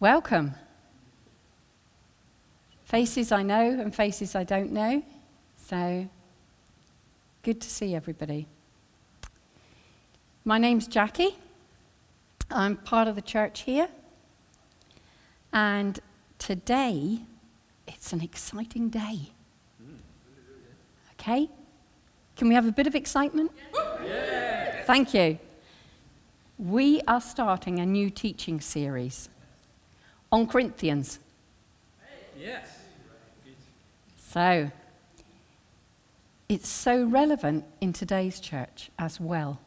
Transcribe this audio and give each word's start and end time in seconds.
Welcome. 0.00 0.54
Faces 2.86 3.32
I 3.32 3.42
know 3.42 3.78
and 3.78 3.94
faces 3.94 4.34
I 4.34 4.44
don't 4.44 4.72
know. 4.72 5.02
So, 5.58 6.08
good 7.42 7.60
to 7.60 7.68
see 7.68 7.94
everybody. 7.94 8.46
My 10.42 10.56
name's 10.56 10.88
Jacquie. 10.88 11.34
I'm 12.50 12.76
part 12.76 13.08
of 13.08 13.14
the 13.14 13.20
church 13.20 13.60
here. 13.60 13.90
And 15.52 16.00
today, 16.38 17.20
it's 17.86 18.14
an 18.14 18.22
exciting 18.22 18.88
day. 18.88 19.32
Okay? 21.12 21.50
Can 22.36 22.48
we 22.48 22.54
have 22.54 22.66
a 22.66 22.72
bit 22.72 22.86
of 22.86 22.94
excitement? 22.94 23.52
Yes. 24.02 24.86
Thank 24.86 25.12
you. 25.12 25.38
We 26.58 27.02
are 27.06 27.20
starting 27.20 27.80
a 27.80 27.84
new 27.84 28.08
teaching 28.08 28.62
series 28.62 29.28
on 30.32 30.46
Corinthians. 30.46 31.18
Yes. 32.38 32.78
So, 34.18 34.70
it's 36.48 36.68
so 36.68 37.04
relevant 37.04 37.64
in 37.80 37.92
today's 37.92 38.40
church 38.40 38.90
as 38.98 39.20
well. 39.20 39.60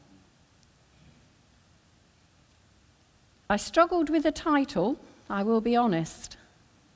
I 3.49 3.57
struggled 3.57 4.09
with 4.09 4.23
the 4.23 4.31
title, 4.31 4.97
I 5.29 5.43
will 5.43 5.61
be 5.61 5.75
honest, 5.75 6.37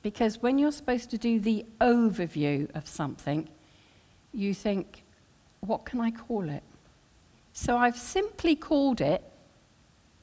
because 0.02 0.42
when 0.42 0.58
you're 0.58 0.72
supposed 0.72 1.10
to 1.10 1.18
do 1.18 1.38
the 1.38 1.64
overview 1.80 2.74
of 2.74 2.88
something, 2.88 3.48
you 4.32 4.54
think, 4.54 5.04
what 5.60 5.84
can 5.84 6.00
I 6.00 6.10
call 6.10 6.48
it? 6.48 6.62
So 7.52 7.76
I've 7.76 7.98
simply 7.98 8.56
called 8.56 9.00
it 9.00 9.22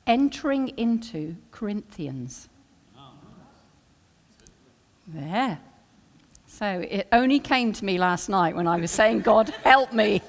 Entering 0.07 0.69
into 0.77 1.35
Corinthians. 1.51 2.47
There. 5.07 5.59
So 6.47 6.85
it 6.89 7.07
only 7.11 7.39
came 7.39 7.73
to 7.73 7.85
me 7.85 7.97
last 7.97 8.29
night 8.29 8.55
when 8.55 8.67
I 8.67 8.79
was 8.79 8.91
saying, 8.91 9.21
God, 9.21 9.49
help 9.63 9.93
me. 9.93 10.21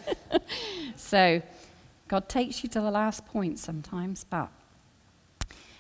so 0.97 1.43
God 2.09 2.29
takes 2.29 2.63
you 2.63 2.69
to 2.71 2.81
the 2.81 2.91
last 2.91 3.27
point 3.27 3.59
sometimes, 3.59 4.25
but. 4.25 4.51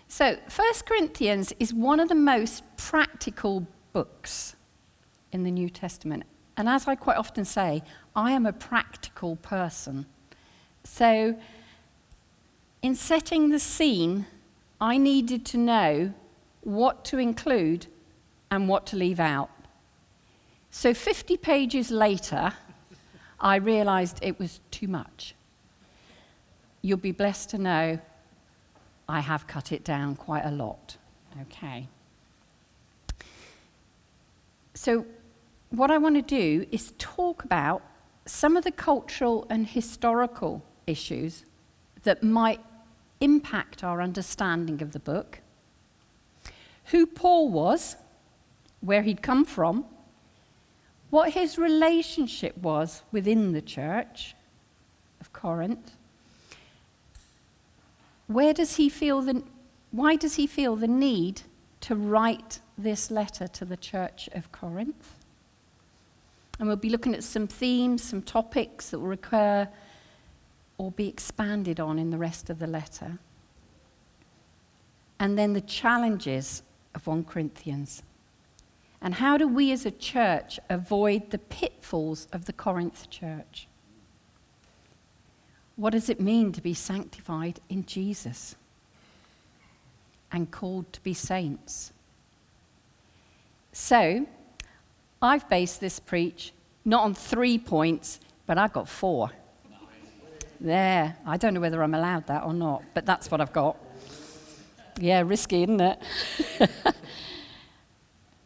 So, 0.08 0.36
1 0.54 0.72
Corinthians 0.86 1.52
is 1.58 1.74
one 1.74 1.98
of 1.98 2.08
the 2.08 2.14
most 2.14 2.62
practical 2.76 3.66
books 3.92 4.54
in 5.32 5.42
the 5.42 5.50
New 5.50 5.68
Testament. 5.68 6.22
And 6.56 6.68
as 6.68 6.86
I 6.86 6.94
quite 6.94 7.16
often 7.16 7.44
say, 7.44 7.82
I 8.14 8.30
am 8.30 8.46
a 8.46 8.52
practical 8.52 9.36
person. 9.36 10.06
So, 10.84 11.36
in 12.82 12.94
setting 12.94 13.50
the 13.50 13.58
scene, 13.58 14.26
I 14.80 14.96
needed 14.96 15.44
to 15.46 15.58
know 15.58 16.14
what 16.60 17.04
to 17.06 17.18
include 17.18 17.88
and 18.50 18.68
what 18.68 18.86
to 18.86 18.96
leave 18.96 19.20
out. 19.20 19.50
So 20.70 20.92
50 20.94 21.36
pages 21.36 21.90
later, 21.90 22.52
I 23.40 23.56
realized 23.56 24.18
it 24.22 24.38
was 24.38 24.60
too 24.70 24.88
much. 24.88 25.34
You'll 26.82 26.98
be 26.98 27.12
blessed 27.12 27.50
to 27.50 27.58
know 27.58 27.98
I 29.08 29.20
have 29.20 29.46
cut 29.46 29.72
it 29.72 29.84
down 29.84 30.16
quite 30.16 30.44
a 30.44 30.50
lot. 30.50 30.96
Okay. 31.42 31.88
So, 34.74 35.06
what 35.70 35.90
I 35.90 35.98
want 35.98 36.16
to 36.16 36.22
do 36.22 36.66
is 36.70 36.92
talk 36.98 37.44
about 37.44 37.82
some 38.26 38.56
of 38.56 38.64
the 38.64 38.70
cultural 38.70 39.46
and 39.48 39.66
historical 39.66 40.62
issues 40.86 41.44
that 42.02 42.22
might 42.22 42.60
impact 43.20 43.82
our 43.82 44.02
understanding 44.02 44.82
of 44.82 44.92
the 44.92 44.98
book, 44.98 45.40
who 46.86 47.06
Paul 47.06 47.50
was, 47.50 47.96
where 48.86 49.02
he'd 49.02 49.20
come 49.20 49.44
from, 49.44 49.84
what 51.10 51.32
his 51.32 51.58
relationship 51.58 52.56
was 52.56 53.02
within 53.10 53.52
the 53.52 53.60
church 53.60 54.34
of 55.20 55.32
Corinth. 55.32 55.96
Where 58.28 58.54
does 58.54 58.76
he 58.76 58.88
feel 58.88 59.22
the, 59.22 59.42
why 59.90 60.14
does 60.14 60.36
he 60.36 60.46
feel 60.46 60.76
the 60.76 60.86
need 60.86 61.42
to 61.80 61.96
write 61.96 62.60
this 62.78 63.10
letter 63.10 63.48
to 63.48 63.64
the 63.64 63.76
church 63.76 64.28
of 64.32 64.52
Corinth? 64.52 65.16
And 66.58 66.68
we'll 66.68 66.76
be 66.76 66.90
looking 66.90 67.14
at 67.14 67.24
some 67.24 67.48
themes, 67.48 68.04
some 68.04 68.22
topics 68.22 68.90
that 68.90 69.00
will 69.00 69.08
recur 69.08 69.68
or 70.78 70.92
be 70.92 71.08
expanded 71.08 71.80
on 71.80 71.98
in 71.98 72.10
the 72.10 72.18
rest 72.18 72.50
of 72.50 72.60
the 72.60 72.66
letter. 72.68 73.18
And 75.18 75.36
then 75.36 75.54
the 75.54 75.60
challenges 75.60 76.62
of 76.94 77.06
1 77.06 77.24
Corinthians. 77.24 78.02
And 79.00 79.14
how 79.14 79.36
do 79.36 79.46
we 79.46 79.72
as 79.72 79.86
a 79.86 79.90
church 79.90 80.58
avoid 80.68 81.30
the 81.30 81.38
pitfalls 81.38 82.28
of 82.32 82.46
the 82.46 82.52
Corinth 82.52 83.08
church? 83.10 83.68
What 85.76 85.90
does 85.90 86.08
it 86.08 86.20
mean 86.20 86.52
to 86.52 86.62
be 86.62 86.72
sanctified 86.72 87.60
in 87.68 87.84
Jesus 87.84 88.56
and 90.32 90.50
called 90.50 90.92
to 90.94 91.00
be 91.02 91.12
saints? 91.12 91.92
So, 93.72 94.26
I've 95.20 95.48
based 95.50 95.80
this 95.80 96.00
preach 96.00 96.52
not 96.86 97.02
on 97.02 97.14
three 97.14 97.58
points, 97.58 98.20
but 98.46 98.56
I've 98.56 98.72
got 98.72 98.88
four. 98.88 99.30
There. 100.58 101.14
I 101.26 101.36
don't 101.36 101.52
know 101.52 101.60
whether 101.60 101.82
I'm 101.82 101.94
allowed 101.94 102.28
that 102.28 102.44
or 102.44 102.54
not, 102.54 102.82
but 102.94 103.04
that's 103.04 103.30
what 103.30 103.42
I've 103.42 103.52
got. 103.52 103.76
Yeah, 104.98 105.22
risky, 105.26 105.64
isn't 105.64 105.80
it? 105.80 105.98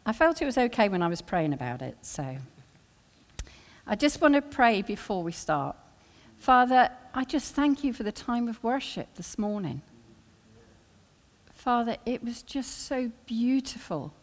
I 0.05 0.13
felt 0.13 0.41
it 0.41 0.45
was 0.45 0.57
okay 0.57 0.89
when 0.89 1.03
I 1.03 1.07
was 1.07 1.21
praying 1.21 1.53
about 1.53 1.81
it, 1.81 1.97
so. 2.01 2.37
I 3.85 3.95
just 3.95 4.21
want 4.21 4.35
to 4.35 4.41
pray 4.41 4.81
before 4.81 5.21
we 5.23 5.31
start. 5.31 5.75
Father, 6.37 6.89
I 7.13 7.23
just 7.23 7.53
thank 7.53 7.83
you 7.83 7.93
for 7.93 8.03
the 8.03 8.11
time 8.11 8.47
of 8.47 8.63
worship 8.63 9.13
this 9.15 9.37
morning. 9.37 9.81
Father, 11.53 11.97
it 12.05 12.23
was 12.23 12.41
just 12.41 12.87
so 12.87 13.11
beautiful 13.27 14.13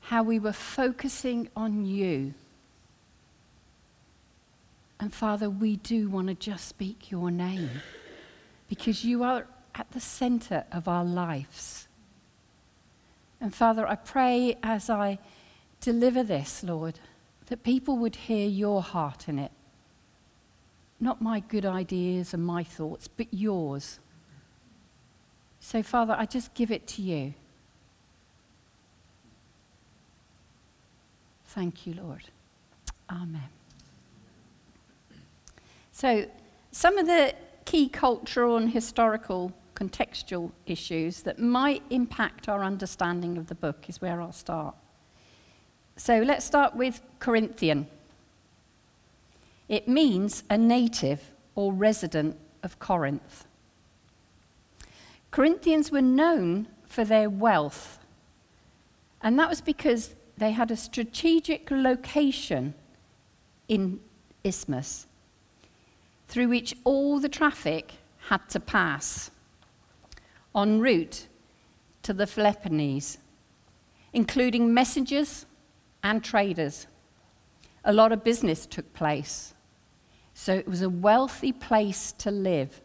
how 0.00 0.22
we 0.22 0.38
were 0.38 0.54
focusing 0.54 1.50
on 1.54 1.84
you. 1.84 2.32
And 4.98 5.12
Father, 5.12 5.50
we 5.50 5.76
do 5.76 6.08
want 6.08 6.28
to 6.28 6.34
just 6.34 6.66
speak 6.66 7.10
your 7.10 7.30
name 7.30 7.82
because 8.68 9.04
you 9.04 9.22
are 9.22 9.46
at 9.74 9.90
the 9.90 10.00
center 10.00 10.64
of 10.72 10.88
our 10.88 11.04
lives. 11.04 11.87
And 13.40 13.54
Father, 13.54 13.86
I 13.86 13.94
pray 13.94 14.56
as 14.62 14.90
I 14.90 15.18
deliver 15.80 16.22
this, 16.22 16.62
Lord, 16.62 16.98
that 17.46 17.62
people 17.62 17.96
would 17.98 18.16
hear 18.16 18.48
your 18.48 18.82
heart 18.82 19.28
in 19.28 19.38
it. 19.38 19.52
Not 21.00 21.22
my 21.22 21.40
good 21.40 21.64
ideas 21.64 22.34
and 22.34 22.44
my 22.44 22.64
thoughts, 22.64 23.06
but 23.06 23.32
yours. 23.32 24.00
So, 25.60 25.82
Father, 25.82 26.16
I 26.18 26.26
just 26.26 26.54
give 26.54 26.70
it 26.70 26.86
to 26.88 27.02
you. 27.02 27.34
Thank 31.46 31.86
you, 31.86 31.94
Lord. 31.94 32.24
Amen. 33.10 33.48
So, 35.92 36.26
some 36.72 36.98
of 36.98 37.06
the 37.06 37.34
key 37.64 37.88
cultural 37.88 38.56
and 38.56 38.70
historical 38.70 39.52
contextual 39.78 40.50
issues 40.66 41.22
that 41.22 41.38
might 41.38 41.82
impact 41.90 42.48
our 42.48 42.64
understanding 42.64 43.38
of 43.38 43.46
the 43.46 43.54
book 43.54 43.88
is 43.88 44.00
where 44.00 44.20
I'll 44.20 44.32
start. 44.32 44.74
So 45.96 46.18
let's 46.20 46.44
start 46.44 46.74
with 46.74 47.00
Corinthian. 47.20 47.86
It 49.68 49.86
means 49.86 50.42
a 50.50 50.58
native 50.58 51.30
or 51.54 51.72
resident 51.72 52.36
of 52.62 52.78
Corinth. 52.78 53.46
Corinthians 55.30 55.92
were 55.92 56.02
known 56.02 56.66
for 56.86 57.04
their 57.04 57.30
wealth, 57.30 57.98
and 59.22 59.38
that 59.38 59.48
was 59.48 59.60
because 59.60 60.14
they 60.38 60.52
had 60.52 60.70
a 60.70 60.76
strategic 60.76 61.70
location 61.70 62.74
in 63.68 64.00
Isthmus 64.42 65.06
through 66.26 66.48
which 66.48 66.74
all 66.84 67.20
the 67.20 67.28
traffic 67.28 67.94
had 68.28 68.48
to 68.48 68.60
pass 68.60 69.30
en 70.58 70.80
route 70.80 71.28
to 72.02 72.12
the 72.12 72.26
Peloponnese, 72.26 73.18
including 74.12 74.74
messengers 74.74 75.46
and 76.02 76.24
traders. 76.24 76.86
A 77.84 77.92
lot 77.92 78.12
of 78.12 78.24
business 78.24 78.66
took 78.66 78.92
place. 78.92 79.54
So 80.34 80.54
it 80.54 80.66
was 80.66 80.82
a 80.82 80.90
wealthy 80.90 81.52
place 81.52 82.12
to 82.18 82.30
live. 82.30 82.80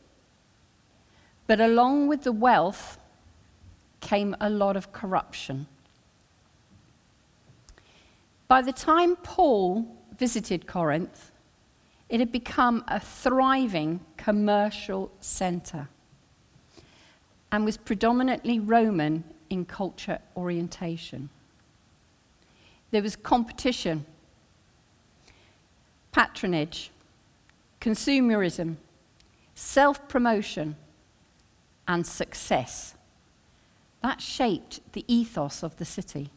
But 1.47 1.59
along 1.59 2.07
with 2.07 2.23
the 2.23 2.31
wealth 2.31 2.97
came 4.01 4.35
a 4.39 4.49
lot 4.49 4.75
of 4.75 4.91
corruption. 4.91 5.67
By 8.47 8.61
the 8.61 8.73
time 8.73 9.15
Paul 9.15 9.97
visited 10.17 10.67
Corinth, 10.67 11.31
it 12.07 12.19
had 12.19 12.31
become 12.31 12.83
a 12.87 12.99
thriving 12.99 14.01
commercial 14.17 15.11
center 15.19 15.87
and 17.53 17.65
was 17.65 17.77
predominantly 17.77 18.59
Roman 18.59 19.23
in 19.47 19.63
culture 19.63 20.17
orientation. 20.35 21.29
There 22.89 23.03
was 23.03 23.15
competition, 23.15 24.07
patronage, 26.11 26.89
consumerism, 27.79 28.77
self 29.53 30.07
promotion, 30.07 30.75
and 31.87 32.07
success. 32.07 32.95
That 34.01 34.19
shaped 34.19 34.79
the 34.93 35.05
ethos 35.07 35.61
of 35.61 35.77
the 35.77 35.85
city. 35.85 36.31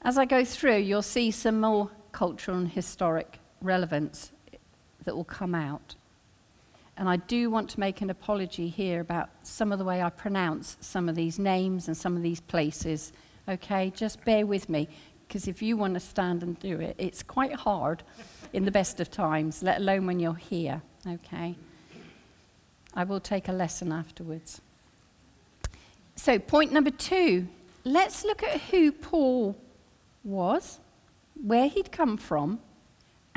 As 0.00 0.16
I 0.16 0.24
go 0.24 0.46
through, 0.46 0.78
you'll 0.78 1.02
see 1.02 1.30
some 1.30 1.60
more 1.60 1.90
cultural 2.12 2.56
and 2.56 2.68
historic 2.70 3.38
relevance 3.60 4.32
that 5.04 5.14
will 5.14 5.24
come 5.24 5.54
out. 5.54 5.94
And 6.98 7.08
I 7.08 7.16
do 7.16 7.48
want 7.48 7.70
to 7.70 7.80
make 7.80 8.00
an 8.00 8.10
apology 8.10 8.68
here 8.68 9.00
about 9.00 9.30
some 9.44 9.70
of 9.70 9.78
the 9.78 9.84
way 9.84 10.02
I 10.02 10.10
pronounce 10.10 10.76
some 10.80 11.08
of 11.08 11.14
these 11.14 11.38
names 11.38 11.86
and 11.86 11.96
some 11.96 12.16
of 12.16 12.24
these 12.24 12.40
places. 12.40 13.12
Okay, 13.48 13.92
just 13.94 14.24
bear 14.24 14.44
with 14.44 14.68
me, 14.68 14.88
because 15.26 15.46
if 15.46 15.62
you 15.62 15.76
want 15.76 15.94
to 15.94 16.00
stand 16.00 16.42
and 16.42 16.58
do 16.58 16.80
it, 16.80 16.96
it's 16.98 17.22
quite 17.22 17.54
hard 17.54 18.02
in 18.52 18.64
the 18.64 18.72
best 18.72 18.98
of 18.98 19.12
times, 19.12 19.62
let 19.62 19.78
alone 19.78 20.06
when 20.06 20.18
you're 20.18 20.34
here. 20.34 20.82
Okay? 21.06 21.54
I 22.94 23.04
will 23.04 23.20
take 23.20 23.46
a 23.46 23.52
lesson 23.52 23.92
afterwards. 23.92 24.60
So, 26.16 26.40
point 26.40 26.72
number 26.72 26.90
two 26.90 27.46
let's 27.84 28.24
look 28.24 28.42
at 28.42 28.60
who 28.62 28.90
Paul 28.90 29.56
was, 30.24 30.80
where 31.40 31.68
he'd 31.68 31.92
come 31.92 32.16
from, 32.16 32.58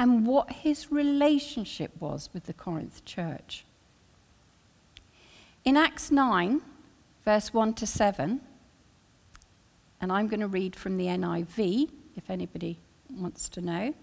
and 0.02 0.26
what 0.26 0.52
his 0.52 0.92
relationship 0.92 1.92
was 2.00 2.28
with 2.34 2.46
the 2.46 2.54
Corinth 2.54 3.06
church. 3.06 3.66
In 5.64 5.78
Acts 5.78 6.10
9, 6.10 6.60
verse 7.24 7.54
1 7.54 7.76
to 7.76 7.86
7, 7.86 8.42
and 10.02 10.12
I'm 10.12 10.28
going 10.28 10.40
to 10.40 10.48
read 10.48 10.76
from 10.76 10.98
the 10.98 11.06
NIV 11.06 11.92
if 12.16 12.32
anybody 12.32 12.80
wants 13.12 13.48
to 13.50 13.62
know. 13.62 13.94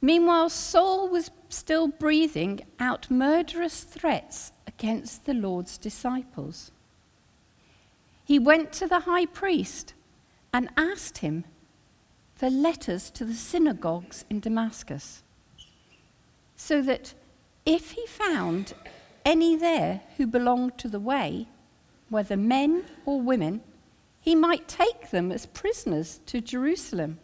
Meanwhile, 0.00 0.50
Saul 0.50 1.08
was 1.08 1.32
still 1.48 1.88
breathing 1.88 2.60
out 2.78 3.10
murderous 3.10 3.82
threats 3.82 4.52
against 4.68 5.24
the 5.24 5.34
Lord's 5.34 5.76
disciples. 5.76 6.70
He 8.24 8.38
went 8.38 8.72
to 8.74 8.86
the 8.86 9.00
high 9.00 9.26
priest 9.26 9.94
and 10.54 10.68
asked 10.76 11.18
him 11.18 11.42
for 12.38 12.48
letters 12.48 13.10
to 13.10 13.24
the 13.24 13.34
synagogues 13.34 14.24
in 14.30 14.38
Damascus, 14.38 15.24
so 16.54 16.80
that 16.80 17.12
if 17.66 17.90
he 17.90 18.06
found 18.06 18.74
any 19.24 19.56
there 19.56 20.02
who 20.16 20.24
belonged 20.24 20.78
to 20.78 20.88
the 20.88 21.00
way, 21.00 21.48
whether 22.10 22.36
men 22.36 22.84
or 23.04 23.20
women, 23.20 23.60
he 24.20 24.36
might 24.36 24.68
take 24.68 25.10
them 25.10 25.32
as 25.32 25.46
prisoners 25.46 26.20
to 26.26 26.40
Jerusalem. 26.40 27.18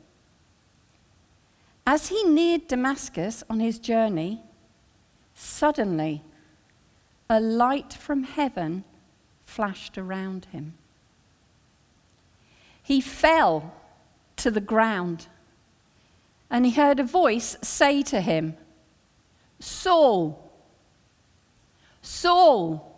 As 1.87 2.09
he 2.09 2.25
neared 2.25 2.67
Damascus 2.67 3.45
on 3.49 3.61
his 3.61 3.79
journey, 3.79 4.43
suddenly 5.33 6.23
a 7.31 7.39
light 7.39 7.93
from 7.93 8.25
heaven 8.25 8.83
flashed 9.45 9.97
around 9.97 10.47
him. 10.47 10.75
He 12.83 13.01
fell 13.01 13.73
to 14.37 14.51
the 14.51 14.61
ground. 14.61 15.27
And 16.51 16.65
he 16.65 16.73
heard 16.73 17.01
a 17.01 17.05
voice 17.05 17.57
say 17.63 18.03
to 18.03 18.21
him, 18.21 18.57
Saul, 19.59 20.53
Saul, 22.03 22.95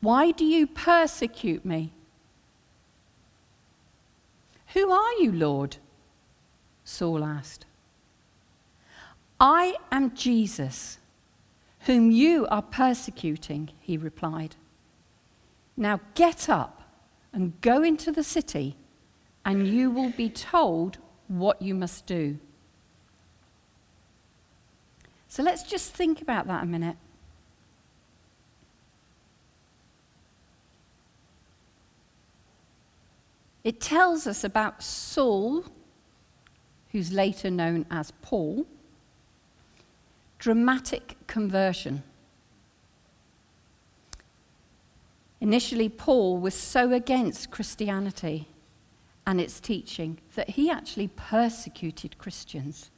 why 0.00 0.30
do 0.30 0.44
you 0.44 0.66
persecute 0.66 1.64
me? 1.64 1.92
Who 4.74 4.90
are 4.90 5.12
you, 5.14 5.32
Lord? 5.32 5.78
Saul 6.84 7.24
asked. 7.24 7.64
I 9.40 9.76
am 9.90 10.14
Jesus, 10.14 10.98
whom 11.80 12.10
you 12.10 12.46
are 12.48 12.62
persecuting, 12.62 13.70
he 13.80 13.96
replied. 13.96 14.56
Now 15.76 16.00
get 16.14 16.48
up 16.48 16.82
and 17.32 17.60
go 17.60 17.82
into 17.82 18.12
the 18.12 18.22
city 18.22 18.76
and 19.46 19.68
you 19.68 19.92
will 19.92 20.10
be 20.10 20.28
told 20.28 20.98
what 21.28 21.62
you 21.62 21.72
must 21.72 22.04
do. 22.04 22.36
So 25.28 25.40
let's 25.44 25.62
just 25.62 25.92
think 25.92 26.20
about 26.20 26.48
that 26.48 26.64
a 26.64 26.66
minute. 26.66 26.96
It 33.62 33.80
tells 33.80 34.26
us 34.26 34.42
about 34.42 34.82
Saul, 34.82 35.64
who's 36.90 37.12
later 37.12 37.48
known 37.48 37.86
as 37.88 38.10
Paul, 38.22 38.66
dramatic 40.40 41.14
conversion. 41.28 42.02
Initially, 45.40 45.88
Paul 45.88 46.38
was 46.38 46.54
so 46.54 46.92
against 46.92 47.52
Christianity 47.52 48.48
and 49.26 49.40
its 49.40 49.58
teaching 49.58 50.18
that 50.36 50.50
he 50.50 50.70
actually 50.70 51.08
persecuted 51.08 52.16
Christians. 52.18 52.90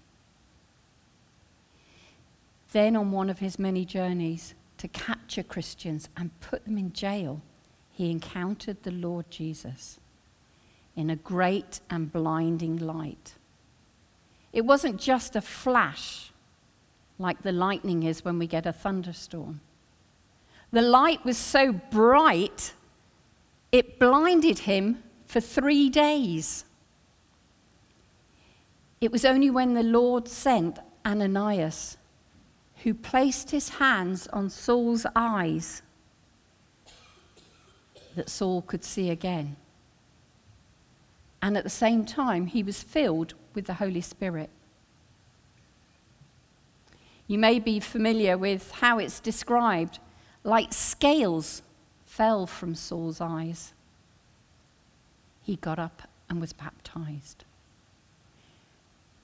Then, 2.73 2.97
on 2.97 3.11
one 3.11 3.31
of 3.31 3.39
his 3.39 3.59
many 3.59 3.87
journeys 3.87 4.55
to 4.77 4.89
capture 4.89 5.43
Christians 5.43 6.09
and 6.17 6.39
put 6.41 6.65
them 6.67 6.77
in 6.77 6.93
jail, 6.93 7.41
he 7.91 8.11
encountered 8.11 8.83
the 8.83 8.91
Lord 8.91 9.31
Jesus 9.31 9.99
in 10.95 11.09
a 11.09 11.17
great 11.17 11.81
and 11.89 12.13
blinding 12.13 12.77
light. 12.77 13.35
It 14.53 14.65
wasn't 14.67 15.01
just 15.01 15.35
a 15.35 15.41
flash 15.41 16.31
like 17.19 17.43
the 17.43 17.53
lightning 17.53 18.03
is 18.03 18.25
when 18.25 18.39
we 18.39 18.47
get 18.47 18.67
a 18.67 18.73
thunderstorm. 18.73 19.61
The 20.73 20.83
light 20.83 21.25
was 21.25 21.39
so 21.39 21.73
bright, 21.73 22.75
it 23.73 23.99
blinded 23.99 24.61
him 24.61 25.03
for 25.29 25.41
three 25.41 25.91
days. 25.91 26.65
It 29.01 29.13
was 29.13 29.25
only 29.25 29.51
when 29.51 29.75
the 29.75 29.83
Lord 29.83 30.27
sent 30.27 30.79
Ananias, 31.07 31.99
who 32.83 32.95
placed 32.95 33.51
his 33.51 33.69
hands 33.69 34.27
on 34.29 34.49
Saul's 34.49 35.07
eyes, 35.15 35.83
that 38.17 38.31
Saul 38.31 38.63
could 38.63 38.83
see 38.83 39.11
again. 39.11 39.57
And 41.43 41.57
at 41.57 41.63
the 41.63 41.71
same 41.71 42.05
time, 42.05 42.47
he 42.47 42.63
was 42.63 42.83
filled 42.83 43.35
with 43.55 43.67
the 43.67 43.75
Holy 43.75 44.01
Spirit. 44.01 44.49
You 47.27 47.39
may 47.39 47.59
be 47.59 47.79
familiar 47.79 48.39
with 48.39 48.71
how 48.73 48.99
it's 48.99 49.21
described 49.21 49.99
like 50.43 50.73
scales 50.73 51.63
fell 52.07 52.47
from 52.47 52.75
Saul's 52.75 53.21
eyes 53.21 53.75
he 55.49 55.57
got 55.57 55.79
up 55.79 56.03
and 56.29 56.43
was 56.43 56.53
baptized. 56.53 57.47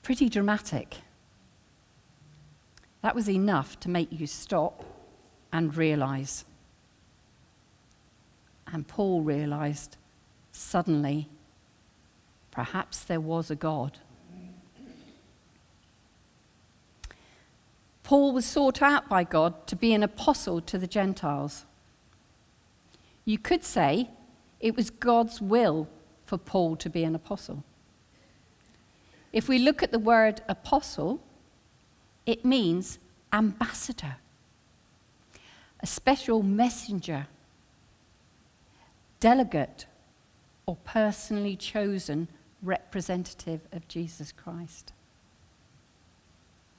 Pretty 0.03 0.31
dramatic. 0.31 0.97
That 3.03 3.15
was 3.15 3.29
enough 3.29 3.79
to 3.81 3.91
make 3.91 4.09
you 4.11 4.27
stop 4.27 4.83
and 5.53 5.77
realize. 5.77 6.47
And 8.67 8.89
Paul 8.89 9.21
realized 9.21 9.99
suddenly 10.51 11.29
perhaps 12.51 13.05
there 13.05 13.21
was 13.21 13.51
a 13.51 13.55
God. 13.55 13.99
Paul 18.03 18.33
was 18.33 18.47
sought 18.47 18.81
out 18.81 19.11
by 19.11 19.25
God 19.25 19.67
to 19.67 19.77
be 19.77 19.93
an 19.93 20.03
apostle 20.03 20.63
to 20.63 20.79
the 20.79 20.87
Gentiles. 20.87 21.67
You 23.27 23.37
could 23.37 23.63
say 23.63 24.09
it 24.59 24.75
was 24.75 24.89
God's 24.89 25.43
will 25.43 25.87
for 26.25 26.39
Paul 26.39 26.77
to 26.77 26.91
be 26.91 27.05
an 27.05 27.15
apostle. 27.15 27.65
If 29.33 29.49
we 29.49 29.59
look 29.59 29.83
at 29.83 29.91
the 29.91 29.99
word 29.99 30.43
apostle, 30.49 31.21
it 32.25 32.45
means 32.45 32.99
ambassador, 33.33 34.17
a 35.81 35.87
special 35.87 36.43
messenger, 36.43 37.27
delegate, 39.21 39.87
or 40.67 40.77
personally 40.85 41.57
chosen 41.57 42.29
representative 42.63 43.61
of 43.73 43.87
Jesus 43.89 44.33
Christ. 44.33 44.93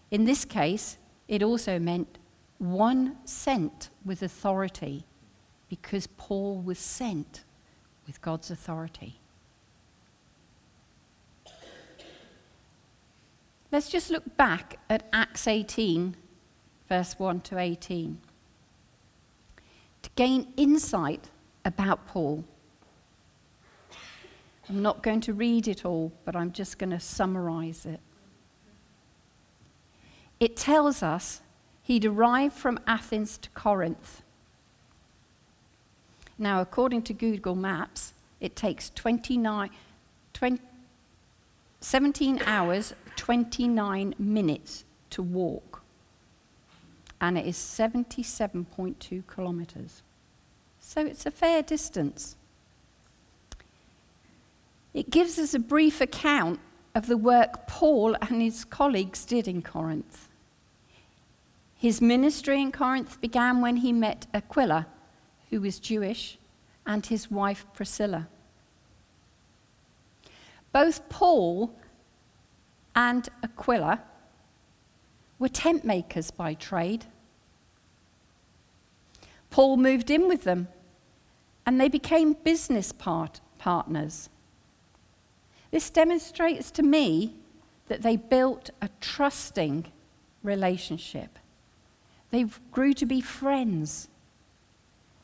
In 0.09 0.25
this 0.25 0.45
case, 0.45 0.97
it 1.27 1.43
also 1.43 1.77
meant 1.77 2.17
one 2.57 3.17
sent 3.25 3.89
with 4.05 4.21
authority 4.21 5.05
because 5.69 6.07
Paul 6.07 6.61
was 6.61 6.79
sent 6.79 7.43
with 8.07 8.21
God's 8.21 8.49
authority. 8.49 9.19
Let's 13.75 13.89
just 13.89 14.09
look 14.09 14.37
back 14.37 14.79
at 14.89 15.05
Acts 15.11 15.49
18, 15.49 16.15
verse 16.87 17.19
1 17.19 17.41
to 17.41 17.57
18. 17.57 18.21
to 20.01 20.09
gain 20.15 20.53
insight 20.55 21.29
about 21.65 22.07
Paul. 22.07 22.45
I'm 24.69 24.81
not 24.81 25.03
going 25.03 25.19
to 25.19 25.33
read 25.33 25.67
it 25.67 25.83
all, 25.83 26.13
but 26.23 26.37
I'm 26.37 26.53
just 26.53 26.77
going 26.79 26.91
to 26.91 27.01
summarize 27.01 27.85
it. 27.85 27.99
It 30.39 30.55
tells 30.55 31.03
us 31.03 31.41
he'd 31.83 32.05
arrived 32.05 32.53
from 32.55 32.79
Athens 32.87 33.37
to 33.39 33.49
Corinth. 33.49 34.21
Now, 36.37 36.61
according 36.61 37.01
to 37.01 37.13
Google 37.13 37.55
Maps, 37.55 38.13
it 38.39 38.55
takes 38.55 38.89
29, 38.91 39.69
20, 40.31 40.61
17 41.81 42.41
hours, 42.45 42.93
29 43.15 44.15
minutes 44.17 44.85
to 45.11 45.23
walk. 45.23 45.81
And 47.21 47.37
it 47.37 47.45
is 47.45 47.57
77.2 47.57 49.23
kilometres. 49.33 50.03
So 50.79 51.05
it's 51.05 51.25
a 51.25 51.31
fair 51.31 51.63
distance. 51.63 52.35
It 54.93 55.09
gives 55.09 55.39
us 55.39 55.53
a 55.53 55.59
brief 55.59 55.99
account 55.99 56.59
of 56.93 57.07
the 57.07 57.17
work 57.17 57.67
Paul 57.67 58.15
and 58.21 58.41
his 58.41 58.63
colleagues 58.63 59.25
did 59.25 59.47
in 59.47 59.61
Corinth. 59.61 60.29
His 61.77 62.01
ministry 62.01 62.61
in 62.61 62.71
Corinth 62.71 63.19
began 63.19 63.61
when 63.61 63.77
he 63.77 63.91
met 63.91 64.27
Aquila, 64.33 64.87
who 65.49 65.61
was 65.61 65.79
Jewish, 65.79 66.37
and 66.85 67.05
his 67.05 67.29
wife 67.29 67.65
Priscilla. 67.73 68.27
Both 70.71 71.07
Paul 71.09 71.73
and 72.95 73.27
Aquila 73.43 74.01
were 75.37 75.49
tent 75.49 75.83
makers 75.83 76.31
by 76.31 76.53
trade. 76.53 77.05
Paul 79.49 79.77
moved 79.77 80.09
in 80.09 80.27
with 80.27 80.43
them, 80.43 80.69
and 81.65 81.79
they 81.79 81.89
became 81.89 82.33
business 82.33 82.91
part- 82.91 83.41
partners. 83.57 84.29
This 85.71 85.89
demonstrates 85.89 86.71
to 86.71 86.83
me 86.83 87.35
that 87.87 88.01
they 88.01 88.15
built 88.15 88.69
a 88.81 88.89
trusting 89.01 89.91
relationship. 90.41 91.37
They 92.31 92.45
grew 92.71 92.93
to 92.93 93.05
be 93.05 93.21
friends, 93.21 94.07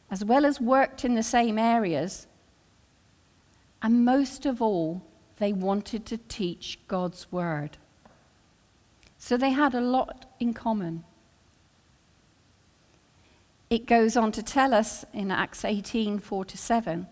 as 0.09 0.25
well 0.25 0.45
as 0.45 0.59
worked 0.59 1.05
in 1.05 1.15
the 1.15 1.23
same 1.23 1.57
areas. 1.57 2.27
And 3.81 4.05
most 4.05 4.45
of 4.45 4.61
all, 4.61 5.01
they 5.41 5.51
wanted 5.51 6.05
to 6.05 6.17
teach 6.17 6.77
God's 6.87 7.31
word. 7.31 7.77
So 9.17 9.37
they 9.37 9.49
had 9.49 9.73
a 9.73 9.81
lot 9.81 10.27
in 10.39 10.53
common. 10.53 11.03
It 13.67 13.87
goes 13.87 14.15
on 14.15 14.31
to 14.33 14.43
tell 14.43 14.71
us 14.71 15.03
in 15.13 15.31
Acts 15.31 15.65
18 15.65 16.19
4 16.19 16.45
to 16.45 16.57
7 16.57 17.07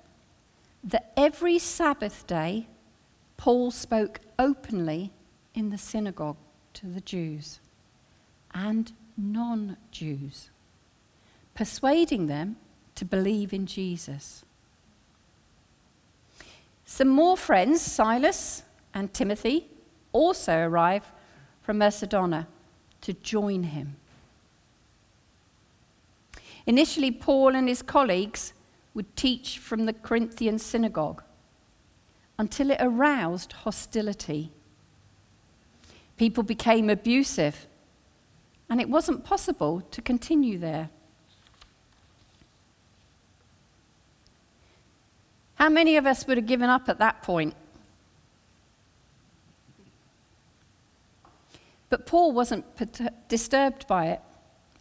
that 0.83 1.12
every 1.17 1.57
Sabbath 1.57 2.27
day, 2.27 2.67
Paul 3.36 3.71
spoke 3.71 4.19
openly 4.38 5.12
in 5.55 5.71
the 5.71 5.79
synagogue 5.79 6.38
to 6.75 6.86
the 6.86 7.01
Jews 7.01 7.59
and 8.53 8.91
non 9.17 9.75
Jews, 9.89 10.51
persuading 11.55 12.27
them 12.27 12.57
to 12.93 13.05
believe 13.05 13.53
in 13.53 13.65
Jesus. 13.65 14.43
Some 16.91 17.10
more 17.10 17.38
friends, 17.38 17.84
Silas 17.84 18.63
and 18.96 19.13
Timothy, 19.13 19.67
also 20.12 20.58
arrive 20.58 21.12
from 21.62 21.77
Macedonia 21.77 22.48
to 23.01 23.13
join 23.13 23.62
him. 23.62 23.96
Initially, 26.65 27.12
Paul 27.12 27.53
and 27.55 27.69
his 27.69 27.84
colleagues 27.84 28.53
would 28.96 29.15
teach 29.15 29.60
from 29.60 29.86
the 29.86 29.93
Corinthian 29.93 30.58
synagogue 30.58 31.22
until 32.39 32.72
it 32.72 32.79
aroused 32.81 33.53
hostility. 33.53 34.51
People 36.17 36.41
became 36.41 36.89
abusive, 36.89 37.67
and 38.67 38.81
it 38.81 38.89
wasn't 38.89 39.24
possible 39.24 39.81
to 39.91 40.01
continue 40.01 40.58
there. 40.58 40.89
How 45.59 45.67
many 45.67 45.97
of 45.97 46.05
us 46.05 46.25
would 46.25 46.37
have 46.37 46.45
given 46.45 46.69
up 46.69 46.87
at 46.87 46.99
that 46.99 47.21
point? 47.21 47.53
But 51.89 52.05
Paul 52.05 52.31
wasn't 52.31 52.65
disturbed 53.27 53.85
by 53.85 54.07
it. 54.07 54.21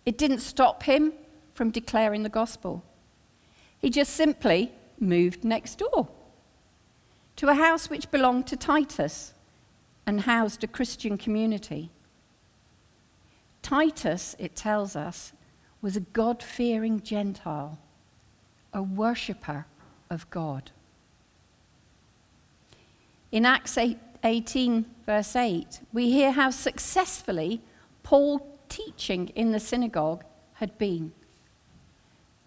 It 0.06 0.16
didn't 0.16 0.38
stop 0.38 0.84
him 0.84 1.12
from 1.52 1.70
declaring 1.70 2.22
the 2.22 2.28
gospel. 2.28 2.84
He 3.80 3.90
just 3.90 4.14
simply 4.14 4.70
moved 5.00 5.42
next 5.42 5.78
door 5.78 6.08
to 7.36 7.48
a 7.48 7.54
house 7.54 7.90
which 7.90 8.10
belonged 8.12 8.46
to 8.46 8.56
Titus 8.56 9.34
and 10.06 10.20
housed 10.20 10.62
a 10.62 10.68
Christian 10.68 11.18
community. 11.18 11.90
Titus, 13.62 14.36
it 14.38 14.54
tells 14.54 14.94
us, 14.94 15.32
was 15.82 15.96
a 15.96 16.00
God 16.00 16.40
fearing 16.40 17.02
Gentile, 17.02 17.78
a 18.72 18.82
worshipper 18.82 19.66
of 20.10 20.28
God. 20.30 20.70
In 23.30 23.44
Acts 23.44 23.76
18, 24.24 24.86
verse 25.04 25.36
8, 25.36 25.80
we 25.92 26.10
hear 26.10 26.32
how 26.32 26.50
successfully 26.50 27.60
Paul 28.02 28.58
teaching 28.68 29.28
in 29.28 29.52
the 29.52 29.60
synagogue 29.60 30.24
had 30.54 30.76
been. 30.78 31.12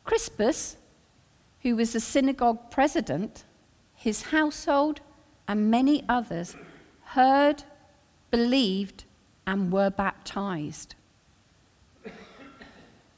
Crispus, 0.04 0.78
who 1.62 1.76
was 1.76 1.94
the 1.94 2.00
synagogue 2.00 2.72
president, 2.72 3.46
his 3.96 4.24
household, 4.24 5.02
and 5.48 5.70
many 5.70 6.04
others 6.10 6.56
heard, 7.04 7.64
believed, 8.32 9.04
and 9.46 9.72
were 9.72 9.90
baptized. 9.90 10.96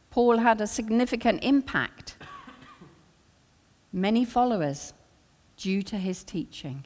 Paul 0.09 0.37
had 0.39 0.59
a 0.61 0.67
significant 0.67 1.43
impact, 1.43 2.17
many 3.93 4.25
followers, 4.25 4.93
due 5.55 5.83
to 5.83 5.97
his 5.97 6.23
teaching. 6.23 6.83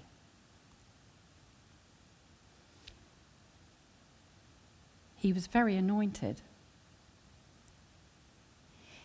He 5.16 5.34
was 5.34 5.48
very 5.48 5.76
anointed. 5.76 6.42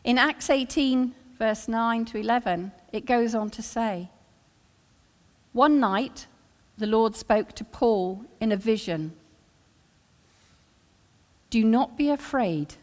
In 0.04 0.18
Acts 0.18 0.50
18, 0.50 1.14
verse 1.38 1.68
9 1.68 2.04
to 2.06 2.18
11, 2.18 2.72
it 2.92 3.06
goes 3.06 3.34
on 3.34 3.50
to 3.50 3.62
say, 3.62 4.10
one 5.52 5.78
night, 5.78 6.26
the 6.78 6.86
Lord 6.86 7.14
spoke 7.14 7.52
to 7.52 7.64
Paul 7.64 8.24
in 8.40 8.50
a 8.52 8.56
vision 8.56 9.12
Do 11.50 11.62
not 11.64 11.96
be 11.96 12.10
afraid. 12.10 12.74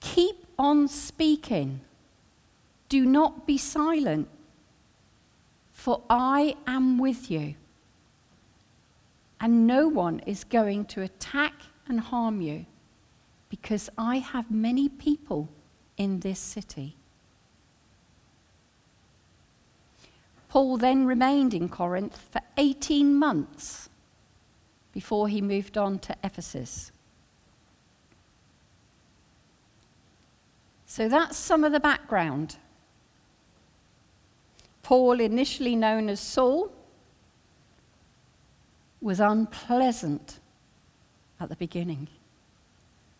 Keep 0.00 0.46
on 0.58 0.88
speaking. 0.88 1.82
Do 2.90 3.06
not 3.06 3.46
be 3.46 3.56
silent, 3.56 4.28
for 5.72 6.02
I 6.10 6.56
am 6.66 6.98
with 6.98 7.30
you. 7.30 7.54
And 9.40 9.66
no 9.66 9.88
one 9.88 10.18
is 10.26 10.44
going 10.44 10.84
to 10.86 11.02
attack 11.02 11.54
and 11.86 12.00
harm 12.00 12.42
you, 12.42 12.66
because 13.48 13.88
I 13.96 14.16
have 14.18 14.50
many 14.50 14.88
people 14.88 15.48
in 15.96 16.20
this 16.20 16.40
city. 16.40 16.96
Paul 20.48 20.76
then 20.76 21.06
remained 21.06 21.54
in 21.54 21.68
Corinth 21.68 22.18
for 22.32 22.40
18 22.56 23.14
months 23.14 23.88
before 24.92 25.28
he 25.28 25.40
moved 25.40 25.78
on 25.78 26.00
to 26.00 26.16
Ephesus. 26.24 26.90
So 30.86 31.08
that's 31.08 31.36
some 31.36 31.62
of 31.62 31.70
the 31.70 31.78
background. 31.78 32.56
Paul, 34.82 35.20
initially 35.20 35.76
known 35.76 36.08
as 36.08 36.20
Saul, 36.20 36.72
was 39.00 39.20
unpleasant 39.20 40.40
at 41.38 41.48
the 41.48 41.56
beginning, 41.56 42.08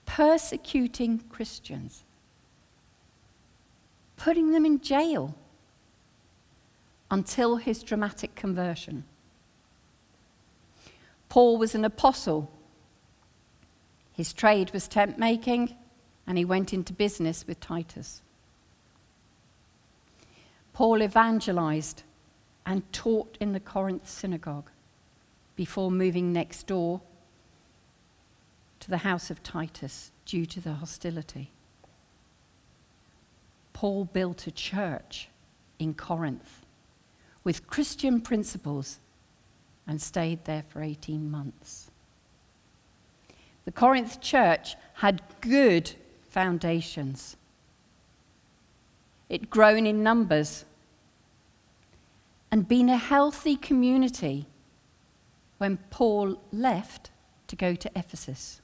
persecuting 0.05 1.21
Christians, 1.31 2.05
putting 4.17 4.53
them 4.53 4.67
in 4.67 4.81
jail 4.81 5.35
until 7.11 7.57
his 7.57 7.83
dramatic 7.83 8.35
conversion. 8.35 9.05
Paul 11.29 11.59
was 11.59 11.75
an 11.75 11.85
apostle. 11.85 12.51
His 14.13 14.33
trade 14.33 14.73
was 14.73 14.87
tent 14.87 15.19
making, 15.19 15.77
and 16.27 16.37
he 16.37 16.45
went 16.45 16.75
into 16.75 16.93
business 16.93 17.47
with 17.47 17.59
Titus. 17.61 18.21
Paul 20.73 21.03
evangelized 21.03 22.03
and 22.65 22.91
taught 22.93 23.37
in 23.41 23.53
the 23.53 23.61
Corinth 23.61 24.09
synagogue 24.09 24.71
before 25.57 25.91
moving 25.91 26.33
next 26.33 26.67
door 26.67 27.01
to 28.81 28.91
the 28.91 28.99
house 28.99 29.31
of 29.31 29.43
Titus 29.43 30.11
due 30.25 30.47
to 30.47 30.61
the 30.61 30.75
hostility. 30.75 31.51
Paul 33.73 34.05
built 34.05 34.47
a 34.47 34.51
church 34.51 35.29
in 35.79 35.95
Corinth 35.95 36.65
with 37.45 37.67
Christian 37.67 38.21
principles 38.21 39.01
and 39.87 40.01
stayed 40.01 40.45
there 40.45 40.65
for 40.69 40.83
18 40.83 41.31
months. 41.31 41.91
The 43.65 43.73
Corinth 43.73 44.21
church 44.21 44.77
had 44.95 45.23
good 45.41 45.93
foundations. 46.29 47.37
It'd 49.31 49.49
grown 49.49 49.87
in 49.87 50.03
numbers 50.03 50.65
and 52.51 52.67
been 52.67 52.89
a 52.89 52.97
healthy 52.97 53.57
community 53.57 54.47
when 55.59 55.79
Paul 55.91 56.43
left 56.53 57.11
to 57.47 57.55
go 57.55 57.77
to 57.77 57.91
Ephesus. 57.97 58.61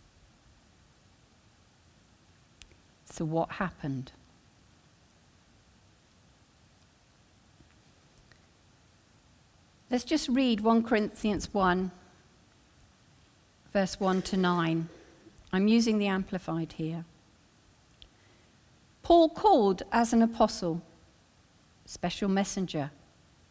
So, 3.05 3.25
what 3.25 3.53
happened? 3.53 4.11
Let's 9.89 10.03
just 10.03 10.29
read 10.29 10.63
1 10.63 10.83
Corinthians 10.83 11.55
1, 11.55 11.93
verse 13.73 14.01
1 14.01 14.23
to 14.23 14.37
9. 14.37 14.89
I'm 15.53 15.69
using 15.69 15.99
the 15.99 16.09
Amplified 16.09 16.73
here. 16.73 17.05
Paul 19.07 19.29
called 19.29 19.85
as 19.93 20.13
an 20.13 20.21
apostle, 20.21 20.83
special 21.85 22.29
messenger, 22.29 22.91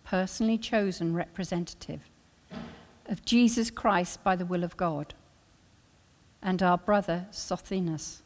personally 0.04 0.58
chosen 0.58 1.14
representative 1.14 2.02
of 3.06 3.24
Jesus 3.24 3.72
Christ 3.72 4.22
by 4.22 4.36
the 4.36 4.46
will 4.46 4.66
of 4.66 4.76
God, 4.76 5.14
and 6.42 6.62
our 6.62 6.78
brother 6.78 7.28
Sosthenes, 7.32 8.22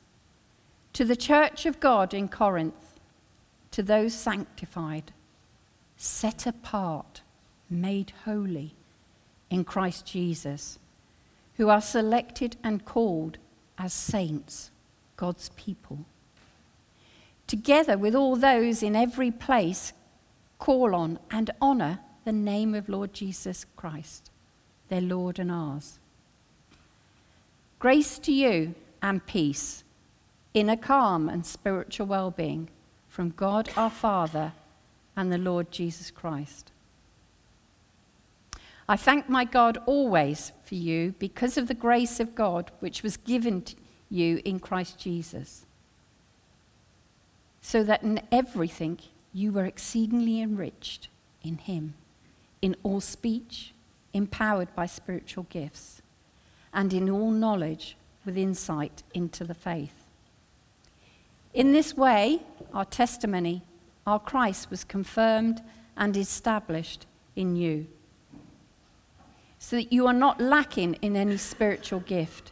to 0.93 1.05
the 1.05 1.15
church 1.15 1.67
of 1.67 1.79
God 1.79 2.15
in 2.15 2.29
Corinth, 2.29 3.00
to 3.69 3.83
those 3.83 4.15
sanctified, 4.15 5.13
set 5.98 6.48
apart 6.48 7.21
made 7.69 8.12
holy 8.25 8.74
in 9.51 9.63
Christ 9.65 10.03
Jesus, 10.03 10.79
who 11.57 11.69
are 11.69 11.79
selected 11.79 12.57
and 12.63 12.86
called 12.86 13.38
as 13.77 13.93
saints, 13.93 14.71
God's 15.15 15.50
people. 15.50 16.07
Together 17.50 17.98
with 17.98 18.13
all 18.13 18.36
those 18.36 18.84
in 18.84 18.96
every 18.96 19.32
place, 19.32 19.91
call 20.60 20.94
on 20.94 21.18
and 21.32 21.50
honor 21.60 21.98
the 22.24 22.32
name 22.32 22.75
of 22.75 22.88
Lord 22.88 23.12
Jesus 23.12 23.65
Christ, 23.75 24.29
their 24.88 25.01
Lord 25.01 25.39
and 25.39 25.51
ours. 25.51 25.98
Grace 27.79 28.20
to 28.20 28.32
you 28.32 28.75
and 29.01 29.25
peace, 29.25 29.84
inner 30.53 30.75
calm 30.75 31.27
and 31.27 31.44
spiritual 31.44 32.06
well 32.06 32.29
being 32.29 32.70
from 33.08 33.32
God 33.32 33.68
our 33.75 33.89
Father 33.89 34.53
and 35.18 35.32
the 35.32 35.39
Lord 35.39 35.72
Jesus 35.72 36.12
Christ. 36.12 36.72
I 38.88 38.96
thank 38.96 39.27
my 39.27 39.44
God 39.44 39.79
always 39.88 40.51
for 40.63 40.75
you 40.75 41.15
because 41.18 41.58
of 41.58 41.68
the 41.68 41.74
grace 41.74 42.20
of 42.20 42.36
God 42.36 42.70
which 42.79 43.01
was 43.01 43.18
given 43.18 43.63
to 43.63 43.75
you 44.08 44.39
in 44.46 44.60
Christ 44.60 45.00
Jesus, 45.00 45.65
so 47.69 47.83
that 47.83 48.01
in 48.01 48.19
everything 48.31 48.97
you 49.31 49.51
were 49.51 49.65
exceedingly 49.65 50.41
enriched 50.41 51.07
in 51.43 51.59
Him, 51.59 51.93
in 52.63 52.75
all 52.81 52.99
speech, 52.99 53.75
empowered 54.11 54.73
by 54.73 54.88
spiritual 54.88 55.45
gifts, 55.51 56.01
and 56.73 56.91
in 56.91 57.07
all 57.11 57.29
knowledge 57.29 57.95
with 58.25 58.35
insight 58.39 59.03
into 59.13 59.43
the 59.43 59.53
faith. 59.53 60.07
In 61.53 61.71
this 61.71 61.95
way, 61.95 62.41
our 62.73 62.85
testimony, 62.85 63.61
our 64.07 64.19
Christ, 64.19 64.71
was 64.71 64.83
confirmed 64.83 65.61
and 65.95 66.17
established 66.17 67.05
in 67.35 67.55
you 67.55 67.85
so 69.59 69.75
that 69.75 69.94
you 69.94 70.07
are 70.07 70.13
not 70.25 70.41
lacking 70.41 70.96
in 71.03 71.15
any 71.15 71.37
spiritual 71.37 72.00
gift 72.00 72.51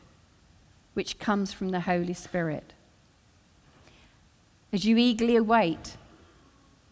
which 0.94 1.18
comes 1.18 1.54
from 1.54 1.70
the 1.70 1.80
Holy 1.80 2.14
Spirit. 2.14 2.74
As 4.74 4.86
you 4.86 4.98
eagerly 4.98 5.36
await 5.36 5.98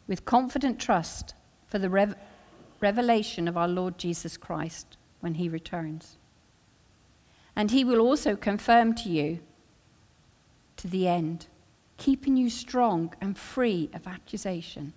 with 0.07 0.25
confident 0.25 0.79
trust 0.79 1.33
for 1.67 1.79
the 1.79 1.89
rev- 1.89 2.15
revelation 2.79 3.47
of 3.47 3.57
our 3.57 3.67
Lord 3.67 3.97
Jesus 3.97 4.37
Christ 4.37 4.97
when 5.19 5.35
he 5.35 5.49
returns. 5.49 6.17
And 7.55 7.71
he 7.71 7.83
will 7.83 7.99
also 7.99 8.35
confirm 8.35 8.93
to 8.95 9.09
you 9.09 9.39
to 10.77 10.87
the 10.87 11.07
end, 11.07 11.47
keeping 11.97 12.35
you 12.35 12.49
strong 12.49 13.13
and 13.21 13.37
free 13.37 13.89
of 13.93 14.07
accusation, 14.07 14.93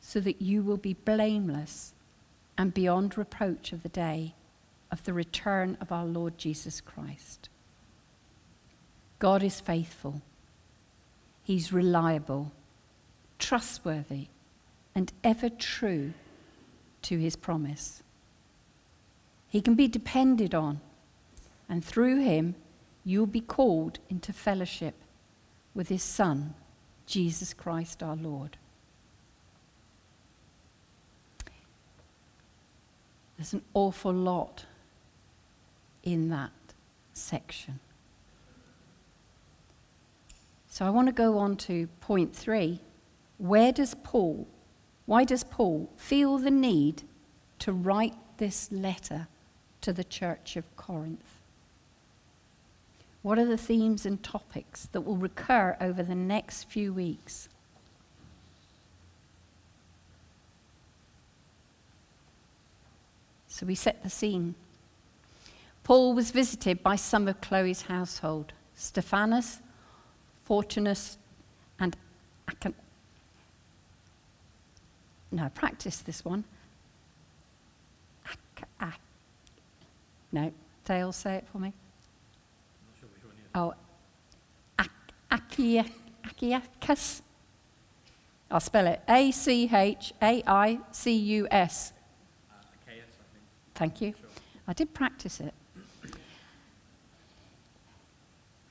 so 0.00 0.20
that 0.20 0.42
you 0.42 0.62
will 0.62 0.76
be 0.76 0.94
blameless 0.94 1.94
and 2.58 2.74
beyond 2.74 3.16
reproach 3.16 3.72
of 3.72 3.82
the 3.82 3.88
day 3.88 4.34
of 4.90 5.04
the 5.04 5.12
return 5.12 5.78
of 5.80 5.92
our 5.92 6.04
Lord 6.04 6.36
Jesus 6.36 6.80
Christ. 6.80 7.48
God 9.18 9.42
is 9.42 9.60
faithful, 9.60 10.22
He's 11.50 11.72
reliable, 11.72 12.52
trustworthy, 13.40 14.28
and 14.94 15.12
ever 15.24 15.48
true 15.48 16.12
to 17.02 17.18
His 17.18 17.34
promise. 17.34 18.04
He 19.48 19.60
can 19.60 19.74
be 19.74 19.88
depended 19.88 20.54
on, 20.54 20.80
and 21.68 21.84
through 21.84 22.20
Him, 22.20 22.54
you'll 23.02 23.26
be 23.26 23.40
called 23.40 23.98
into 24.08 24.32
fellowship 24.32 24.94
with 25.74 25.88
His 25.88 26.04
Son, 26.04 26.54
Jesus 27.04 27.52
Christ 27.52 28.00
our 28.00 28.14
Lord. 28.14 28.56
There's 33.36 33.54
an 33.54 33.64
awful 33.74 34.14
lot 34.14 34.66
in 36.04 36.28
that 36.28 36.52
section. 37.12 37.80
So 40.80 40.86
I 40.86 40.90
want 40.90 41.08
to 41.08 41.12
go 41.12 41.36
on 41.36 41.56
to 41.56 41.88
point 42.00 42.34
three. 42.34 42.80
Where 43.36 43.70
does 43.70 43.94
Paul, 44.02 44.48
why 45.04 45.24
does 45.24 45.44
Paul 45.44 45.90
feel 45.98 46.38
the 46.38 46.50
need 46.50 47.02
to 47.58 47.70
write 47.70 48.14
this 48.38 48.72
letter 48.72 49.28
to 49.82 49.92
the 49.92 50.04
church 50.04 50.56
of 50.56 50.74
Corinth? 50.76 51.42
What 53.20 53.38
are 53.38 53.44
the 53.44 53.58
themes 53.58 54.06
and 54.06 54.22
topics 54.22 54.86
that 54.92 55.02
will 55.02 55.18
recur 55.18 55.76
over 55.82 56.02
the 56.02 56.14
next 56.14 56.64
few 56.64 56.94
weeks? 56.94 57.50
So 63.48 63.66
we 63.66 63.74
set 63.74 64.02
the 64.02 64.08
scene. 64.08 64.54
Paul 65.84 66.14
was 66.14 66.30
visited 66.30 66.82
by 66.82 66.96
some 66.96 67.28
of 67.28 67.42
Chloe's 67.42 67.82
household 67.82 68.54
Stephanas, 68.74 69.60
Fortunus, 70.50 71.16
and 71.78 71.96
Acon. 72.48 72.74
No, 75.30 75.48
practice 75.54 75.98
this 75.98 76.24
one. 76.24 76.42
Ac- 78.26 78.64
ac- 78.82 78.98
no, 80.32 80.52
Dale, 80.84 81.12
say 81.12 81.36
it 81.36 81.46
for 81.52 81.58
me. 81.58 81.72
Oh, 83.54 83.74
Achaicus. 85.30 87.22
I'll 88.50 88.58
spell 88.58 88.88
it 88.88 89.00
A 89.08 89.30
C 89.30 89.70
H 89.72 90.12
A 90.20 90.42
I 90.48 90.80
C 90.90 91.12
U 91.14 91.46
S. 91.48 91.92
Thank 93.76 94.00
you. 94.00 94.14
I 94.66 94.72
did 94.72 94.92
practice 94.92 95.38
it. 95.38 95.54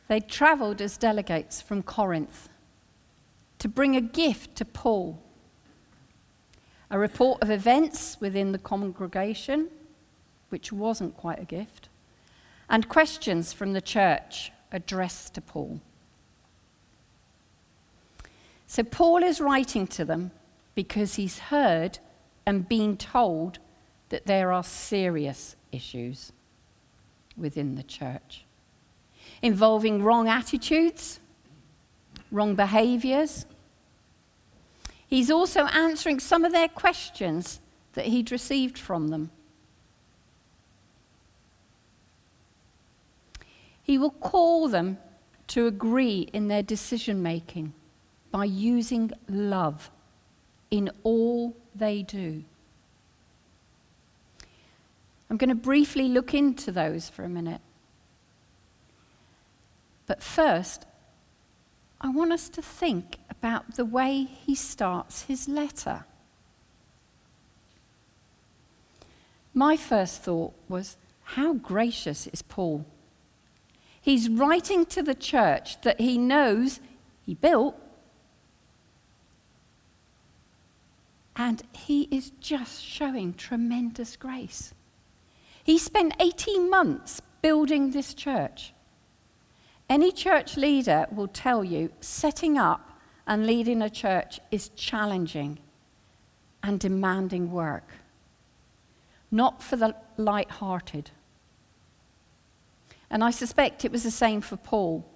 They 0.10 0.20
travelled 0.20 0.82
as 0.82 0.98
delegates 0.98 1.62
from 1.62 1.84
Corinth 1.84 2.50
to 3.60 3.70
bring 3.70 3.96
a 3.96 4.02
gift 4.02 4.56
to 4.58 4.66
Paul 4.66 5.22
a 6.92 6.98
report 6.98 7.40
of 7.44 7.52
events 7.52 8.20
within 8.20 8.52
the 8.52 8.58
congregation, 8.58 9.70
which 10.50 10.72
wasn't 10.72 11.16
quite 11.16 11.40
a 11.40 11.46
gift, 11.46 11.88
and 12.68 12.90
questions 12.90 13.54
from 13.54 13.74
the 13.74 13.82
church 13.82 14.52
addressed 14.72 15.36
to 15.36 15.42
Paul. 15.42 15.80
So 18.66 18.84
Paul 18.84 19.22
is 19.22 19.40
writing 19.40 19.86
to 19.88 20.04
them 20.04 20.32
because 20.74 21.14
he's 21.14 21.38
heard 21.38 22.00
and 22.44 22.68
been 22.68 22.98
told 22.98 23.60
that 24.10 24.26
there 24.26 24.52
are 24.52 24.64
serious 24.64 25.56
issues 25.72 26.32
within 27.38 27.76
the 27.76 27.84
church 27.84 28.46
involving 29.42 30.04
wrong 30.04 30.28
attitudes, 30.28 31.20
wrong 32.32 32.56
behaviors. 32.56 33.46
He's 35.08 35.32
also 35.32 35.66
answering 35.66 36.20
some 36.20 36.46
of 36.46 36.52
their 36.52 36.68
questions 36.68 37.60
that 37.94 38.06
he'd 38.06 38.32
received 38.32 38.78
from 38.78 39.08
them. 39.08 39.32
He 43.82 43.98
will 43.98 44.12
call 44.12 44.68
them 44.68 45.00
to 45.48 45.66
agree 45.66 46.30
in 46.32 46.48
their 46.48 46.62
decision 46.62 47.24
making 47.24 47.74
by 48.32 48.46
using 48.46 49.12
love 49.28 49.90
in 50.70 50.92
all 51.04 51.58
they 51.74 52.04
do. 52.04 52.44
I'm 55.30 55.38
going 55.38 55.50
to 55.50 55.56
briefly 55.56 56.08
look 56.08 56.34
into 56.34 56.72
those 56.72 57.10
for 57.10 57.24
a 57.24 57.30
minute. 57.30 57.62
But 60.10 60.24
first, 60.24 60.88
I 62.02 62.10
want 62.10 62.32
us 62.32 62.50
to 62.50 62.64
think 62.64 63.18
about 63.30 63.76
the 63.76 63.86
way 63.86 64.24
he 64.24 64.56
starts 64.56 65.22
his 65.22 65.48
letter. 65.48 66.06
My 69.54 69.78
first 69.78 70.24
thought 70.24 70.56
was, 70.68 70.98
how 71.36 71.54
gracious 71.54 72.26
is 72.26 72.42
Paul? 72.42 72.88
He's 74.02 74.30
writing 74.30 74.88
to 74.88 75.04
the 75.04 75.14
church 75.14 75.80
that 75.82 76.02
he 76.02 76.18
knows 76.18 76.80
he 77.24 77.36
built, 77.36 77.76
and 81.36 81.62
he 81.72 82.08
is 82.10 82.32
just 82.40 82.84
showing 82.84 83.36
tremendous 83.36 84.16
grace. 84.16 84.74
He 85.64 85.78
spent 85.78 86.16
18 86.20 86.68
months 86.68 87.22
building 87.44 87.92
this 87.92 88.16
church. 88.16 88.74
Any 89.90 90.12
church 90.12 90.56
leader 90.56 91.08
will 91.12 91.28
tell 91.28 91.64
you 91.64 91.92
setting 92.00 92.60
up 92.60 93.00
and 93.26 93.48
leading 93.48 93.82
a 93.82 93.90
church 93.90 94.40
is 94.52 94.70
challenging 94.70 95.58
and 96.62 96.80
demanding 96.80 97.52
work, 97.52 97.94
not 99.32 99.64
for 99.64 99.76
the 99.78 99.96
light 100.18 100.52
hearted. 100.52 101.10
And 103.10 103.24
I 103.24 103.32
suspect 103.32 103.84
it 103.84 103.92
was 103.92 104.04
the 104.04 104.12
same 104.12 104.42
for 104.42 104.58
Paul 104.58 105.10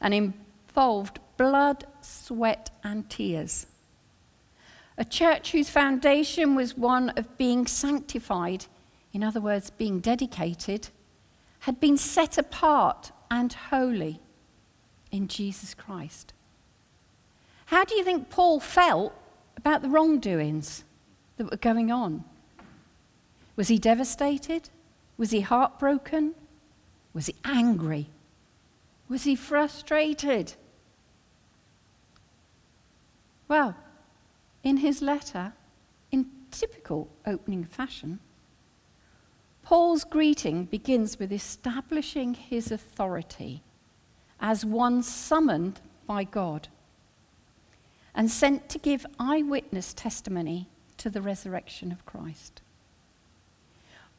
and 0.00 0.12
involved 0.12 1.18
blood, 1.38 1.86
sweat, 2.02 2.70
and 2.84 3.08
tears. 3.08 3.66
A 4.98 5.04
church 5.04 5.52
whose 5.52 5.70
foundation 5.70 6.54
was 6.54 6.76
one 6.76 7.10
of 7.10 7.38
being 7.38 7.66
sanctified, 7.66 8.66
in 9.14 9.22
other 9.22 9.40
words, 9.40 9.70
being 9.70 10.00
dedicated, 10.00 10.88
had 11.60 11.80
been 11.80 11.96
set 11.96 12.36
apart 12.36 13.12
and 13.30 13.52
holy 13.52 14.20
in 15.10 15.28
Jesus 15.28 15.74
Christ. 15.74 16.32
How 17.66 17.84
do 17.84 17.94
you 17.96 18.04
think 18.04 18.30
Paul 18.30 18.60
felt 18.60 19.12
about 19.56 19.82
the 19.82 19.88
wrongdoings 19.88 20.84
that 21.36 21.50
were 21.50 21.56
going 21.56 21.90
on? 21.90 22.24
Was 23.56 23.68
he 23.68 23.78
devastated? 23.78 24.70
Was 25.16 25.30
he 25.30 25.40
heartbroken? 25.40 26.34
Was 27.12 27.26
he 27.26 27.34
angry? 27.44 28.08
Was 29.08 29.24
he 29.24 29.34
frustrated? 29.34 30.54
Well, 33.48 33.76
in 34.62 34.78
his 34.78 35.00
letter, 35.00 35.52
in 36.10 36.30
typical 36.50 37.08
opening 37.24 37.64
fashion, 37.64 38.18
Paul's 39.66 40.04
greeting 40.04 40.66
begins 40.66 41.18
with 41.18 41.32
establishing 41.32 42.34
his 42.34 42.70
authority 42.70 43.64
as 44.38 44.64
one 44.64 45.02
summoned 45.02 45.80
by 46.06 46.22
God 46.22 46.68
and 48.14 48.30
sent 48.30 48.68
to 48.68 48.78
give 48.78 49.04
eyewitness 49.18 49.92
testimony 49.92 50.68
to 50.98 51.10
the 51.10 51.20
resurrection 51.20 51.90
of 51.90 52.06
Christ. 52.06 52.60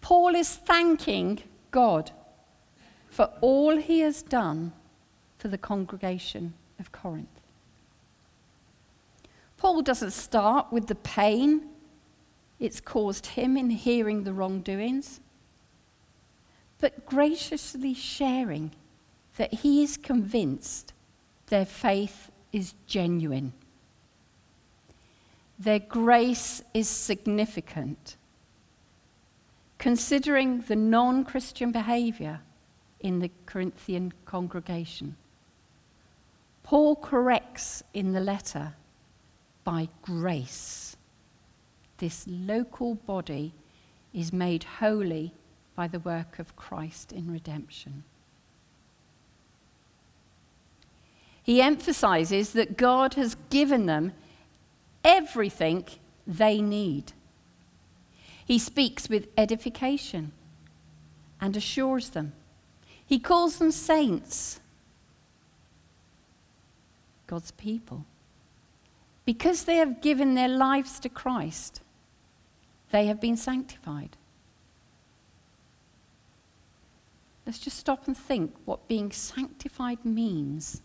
Paul 0.01 0.35
is 0.35 0.53
thanking 0.53 1.39
God 1.71 2.11
for 3.09 3.31
all 3.39 3.77
he 3.77 4.01
has 4.01 4.21
done 4.21 4.73
for 5.37 5.47
the 5.47 5.57
congregation 5.57 6.55
of 6.77 6.91
Corinth. 6.91 7.39
Paul 9.55 9.81
doesn't 9.81 10.11
start 10.11 10.73
with 10.73 10.87
the 10.87 10.95
pain 10.95 11.69
it's 12.59 12.81
caused 12.81 13.27
him 13.27 13.55
in 13.55 13.69
hearing 13.69 14.23
the 14.23 14.33
wrongdoings, 14.33 15.21
but 16.79 17.05
graciously 17.05 17.93
sharing 17.93 18.71
that 19.37 19.53
he 19.53 19.83
is 19.83 19.97
convinced 19.97 20.93
their 21.47 21.65
faith 21.65 22.31
is 22.51 22.73
genuine. 22.85 23.53
Their 25.59 25.79
grace 25.79 26.61
is 26.73 26.87
significant, 26.87 28.17
considering 29.77 30.61
the 30.61 30.75
non 30.75 31.23
Christian 31.23 31.71
behavior 31.71 32.41
in 32.99 33.19
the 33.19 33.31
Corinthian 33.45 34.13
congregation. 34.25 35.15
Paul 36.63 36.95
corrects 36.95 37.81
in 37.93 38.11
the 38.11 38.19
letter 38.19 38.73
by 39.63 39.87
grace. 40.01 40.97
This 41.97 42.25
local 42.27 42.95
body 42.95 43.53
is 44.13 44.33
made 44.33 44.63
holy 44.63 45.33
by 45.77 45.87
the 45.87 46.01
work 46.01 46.39
of 46.39 46.57
Christ 46.57 47.13
in 47.13 47.31
redemption. 47.31 48.03
He 51.41 51.61
emphasizes 51.61 52.51
that 52.51 52.75
God 52.75 53.13
has 53.13 53.37
given 53.49 53.85
them 53.85 54.11
everything 55.05 55.85
they 56.27 56.61
need. 56.61 57.13
He 58.45 58.59
speaks 58.59 59.07
with 59.07 59.29
edification 59.37 60.33
and 61.39 61.55
assures 61.55 62.09
them 62.09 62.33
he 63.07 63.19
calls 63.19 63.57
them 63.57 63.71
saints, 63.71 64.59
God's 67.25 67.51
people. 67.51 68.05
Because 69.23 69.63
they 69.63 69.77
have 69.77 70.01
given 70.01 70.35
their 70.35 70.49
lives 70.49 70.99
to 70.99 71.09
Christ, 71.09 71.81
they 72.91 73.05
have 73.07 73.21
been 73.21 73.37
sanctified. 73.37 74.17
Let's 77.47 77.59
just 77.59 77.77
stop 77.77 78.07
and 78.07 78.17
think 78.17 78.53
what 78.65 78.89
being 78.89 79.09
sanctified 79.09 80.03
means, 80.03 80.81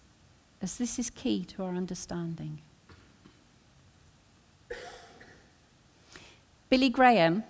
as 0.63 0.79
this 0.79 0.97
is 0.97 1.11
key 1.11 1.45
to 1.47 1.65
our 1.65 1.75
understanding. 1.75 2.61
Billy 6.71 6.89
Graham, 6.89 7.43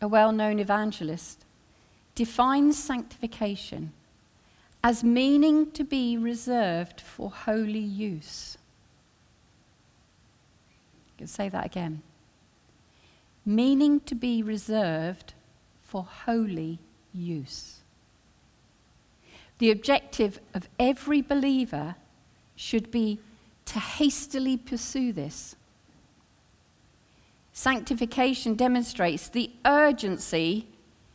a 0.00 0.06
well 0.06 0.30
known 0.30 0.60
evangelist, 0.60 1.44
defines 2.14 2.80
sanctification 2.80 3.92
as 4.84 5.02
meaning 5.02 5.72
to 5.72 5.82
be 5.82 6.16
reserved 6.16 7.00
for 7.00 7.32
holy 7.32 7.80
use. 7.80 8.56
I 11.08 11.18
can 11.18 11.26
say 11.26 11.48
that 11.48 11.66
again. 11.66 12.02
Meaning 13.44 13.98
to 14.02 14.14
be 14.14 14.40
reserved 14.40 15.34
for 15.82 16.04
holy 16.04 16.78
use. 17.12 17.81
The 19.58 19.70
objective 19.70 20.40
of 20.54 20.68
every 20.78 21.22
believer 21.22 21.96
should 22.56 22.90
be 22.90 23.20
to 23.66 23.78
hastily 23.78 24.56
pursue 24.56 25.12
this. 25.12 25.56
Sanctification 27.52 28.54
demonstrates 28.54 29.28
the 29.28 29.50
urgency 29.64 30.66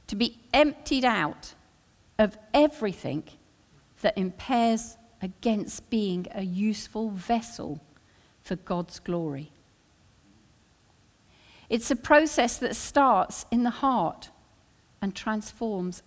to 0.07 0.15
be 0.15 0.39
emptied 0.53 1.03
out 1.03 1.53
of 2.17 2.37
everything 2.53 3.23
that 4.01 4.17
impairs 4.17 4.97
against 5.21 5.89
being 5.89 6.27
a 6.33 6.43
useful 6.43 7.09
vessel 7.09 7.81
for 8.43 8.55
God's 8.55 8.99
glory. 8.99 9.51
It's 11.69 11.91
a 11.91 11.95
process 11.95 12.57
that 12.57 12.75
starts 12.75 13.45
in 13.51 13.63
the 13.63 13.69
heart 13.69 14.29
and 15.01 15.13
transforms 15.13 16.01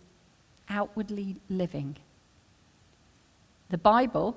outwardly 0.69 1.37
living. 1.51 1.97
The 3.71 3.79
Bible 3.79 4.37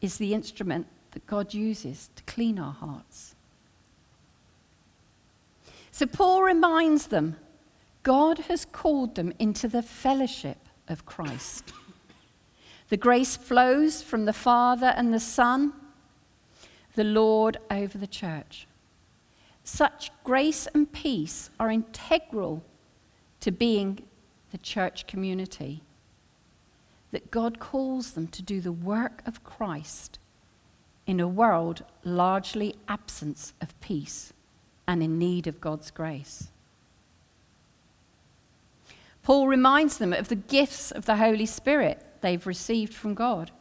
is 0.00 0.18
the 0.18 0.34
instrument 0.34 0.86
that 1.12 1.26
God 1.26 1.54
uses 1.54 2.10
to 2.14 2.22
clean 2.24 2.58
our 2.58 2.72
hearts. 2.72 3.34
So 5.90 6.06
Paul 6.06 6.42
reminds 6.42 7.06
them 7.06 7.36
God 8.02 8.38
has 8.50 8.64
called 8.64 9.14
them 9.14 9.32
into 9.38 9.66
the 9.66 9.82
fellowship 9.82 10.58
of 10.88 11.06
Christ. 11.06 11.72
The 12.90 12.96
grace 12.98 13.36
flows 13.36 14.02
from 14.02 14.26
the 14.26 14.32
Father 14.32 14.88
and 14.88 15.12
the 15.12 15.20
Son, 15.20 15.72
the 16.94 17.04
Lord 17.04 17.56
over 17.70 17.96
the 17.96 18.06
church. 18.06 18.66
Such 19.64 20.10
grace 20.22 20.68
and 20.74 20.92
peace 20.92 21.48
are 21.58 21.70
integral 21.70 22.62
to 23.40 23.50
being 23.50 24.00
the 24.52 24.58
church 24.58 25.06
community. 25.06 25.82
That 27.14 27.30
God 27.30 27.60
calls 27.60 28.14
them 28.14 28.26
to 28.26 28.42
do 28.42 28.60
the 28.60 28.72
work 28.72 29.22
of 29.24 29.44
Christ 29.44 30.18
in 31.06 31.20
a 31.20 31.28
world 31.28 31.84
largely 32.02 32.74
absent 32.88 33.52
of 33.60 33.80
peace 33.80 34.32
and 34.88 35.00
in 35.00 35.16
need 35.16 35.46
of 35.46 35.60
God's 35.60 35.92
grace. 35.92 36.48
Paul 39.22 39.46
reminds 39.46 39.98
them 39.98 40.12
of 40.12 40.26
the 40.26 40.34
gifts 40.34 40.90
of 40.90 41.06
the 41.06 41.18
Holy 41.18 41.46
Spirit 41.46 42.04
they've 42.20 42.44
received 42.48 42.92
from 42.92 43.14
God. 43.14 43.52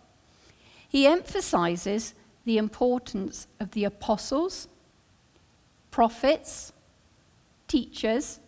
He 0.90 1.06
emphasizes 1.06 2.16
the 2.46 2.58
importance 2.58 3.46
of 3.60 3.70
the 3.74 3.84
apostles, 3.84 4.68
prophets, 5.92 6.74
teachers, 7.68 8.40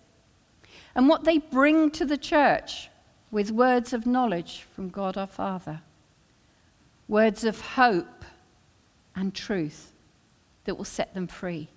and 0.96 1.08
what 1.08 1.26
they 1.26 1.38
bring 1.38 1.92
to 1.92 2.06
the 2.06 2.18
church 2.18 2.90
with 3.36 3.52
words 3.52 3.92
of 3.92 4.06
knowledge 4.06 4.66
from 4.74 4.88
God 4.88 5.18
our 5.18 5.28
Father, 5.28 5.82
words 7.10 7.44
of 7.44 7.60
hope 7.60 8.24
and 9.14 9.36
truth 9.36 9.92
that 10.64 10.76
will 10.76 10.86
set 10.86 11.14
them 11.14 11.28
free. 11.28 11.68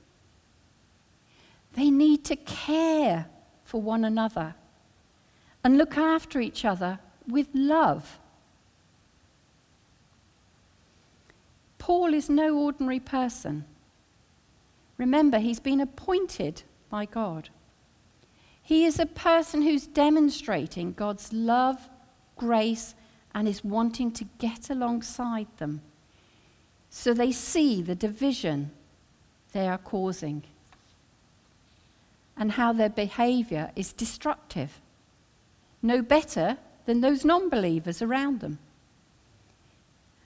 They 1.73 1.91
need 1.91 2.25
to 2.27 2.37
care 2.37 3.27
for 3.65 3.83
one 3.83 4.05
another 4.05 4.55
and 5.65 5.77
look 5.77 5.99
after 5.99 6.41
each 6.41 6.65
other 6.65 7.01
with 7.27 7.49
love. 7.53 8.21
Paul 11.79 12.15
is 12.15 12.31
no 12.31 12.57
ordinary 12.57 13.01
person. 13.01 13.65
Remember, 14.97 15.41
he's 15.41 15.59
been 15.59 15.81
appointed 15.81 16.63
by 16.89 17.05
God. 17.05 17.49
He 18.69 18.85
is 18.85 18.99
a 18.99 19.07
person 19.07 19.63
who's 19.63 19.87
demonstrating 19.87 20.93
God's 20.93 21.33
love, 21.33 21.89
grace, 22.37 22.95
and 23.35 23.49
is 23.49 23.65
wanting 23.65 24.13
to 24.13 24.27
get 24.37 24.69
alongside 24.69 25.47
them 25.57 25.81
so 26.91 27.15
they 27.15 27.33
see 27.33 27.81
the 27.81 27.95
division 27.95 28.71
they 29.55 29.67
are 29.67 29.79
causing 29.79 30.43
and 32.37 32.53
how 32.53 32.75
their 32.75 32.91
behavior 32.91 33.71
is 33.75 33.95
destructive, 33.95 34.83
no 35.81 36.03
better 36.03 36.59
than 36.85 37.01
those 37.01 37.25
non 37.25 37.49
believers 37.49 38.03
around 38.03 38.41
them. 38.41 38.59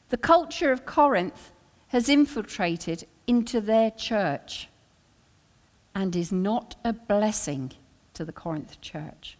The 0.08 0.16
culture 0.16 0.72
of 0.72 0.84
Corinth 0.84 1.52
has 1.90 2.08
infiltrated 2.08 3.06
into 3.28 3.60
their 3.60 3.92
church 3.92 4.66
and 5.94 6.16
is 6.16 6.32
not 6.32 6.74
a 6.84 6.92
blessing 6.92 7.74
to 8.14 8.24
the 8.24 8.32
Corinth 8.32 8.80
church. 8.80 9.36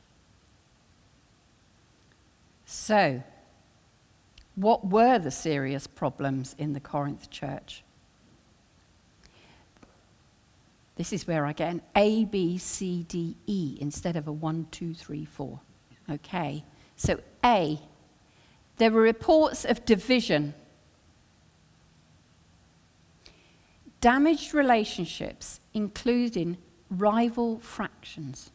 So, 2.65 3.23
what 4.55 4.87
were 4.87 5.19
the 5.19 5.31
serious 5.31 5.87
problems 5.87 6.55
in 6.59 6.73
the 6.73 6.81
Corinth 6.81 7.31
church? 7.31 7.83
This 10.97 11.13
is 11.13 11.27
where 11.27 11.47
I 11.47 11.53
get 11.53 11.71
an 11.71 11.83
A, 11.97 12.25
B, 12.27 12.59
C, 12.59 13.05
D, 13.09 13.37
E 13.47 13.79
instead 13.81 14.17
of 14.17 14.29
a 14.29 14.33
one, 14.33 14.67
two, 14.71 14.95
three, 14.95 15.25
four. 15.25 15.61
Okay, 16.11 16.65
so 16.97 17.21
A, 17.45 17.81
there 18.77 18.91
were 18.91 19.01
reports 19.01 19.65
of 19.65 19.85
division, 19.85 20.55
damaged 24.01 24.53
relationships, 24.53 25.61
including 25.73 26.59
rival 26.91 27.59
fractions 27.61 28.51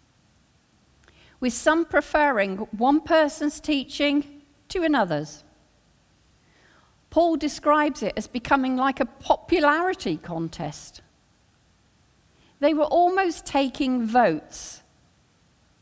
with 1.40 1.54
some 1.54 1.86
preferring 1.86 2.58
one 2.78 3.02
person's 3.02 3.60
teaching 3.60 4.42
to 4.70 4.84
another's. 4.84 5.44
Paul 7.10 7.38
describes 7.38 8.04
it 8.04 8.14
as 8.18 8.28
becoming 8.28 8.76
like 8.76 9.00
a 9.00 9.06
popularity 9.06 10.18
contest. 10.18 11.02
They 12.60 12.74
were 12.74 12.86
almost 12.86 13.46
taking 13.46 14.06
votes 14.06 14.82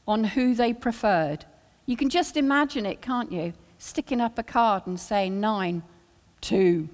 on 0.07 0.23
who 0.23 0.53
they 0.53 0.73
preferred. 0.73 1.45
You 1.85 1.97
can 1.97 2.09
just 2.09 2.37
imagine 2.37 2.85
it, 2.85 3.01
can't 3.01 3.31
you? 3.31 3.53
Sticking 3.77 4.21
up 4.21 4.37
a 4.37 4.43
card 4.43 4.87
and 4.87 4.99
saying 4.99 5.39
nine, 5.39 5.83
two. 6.41 6.89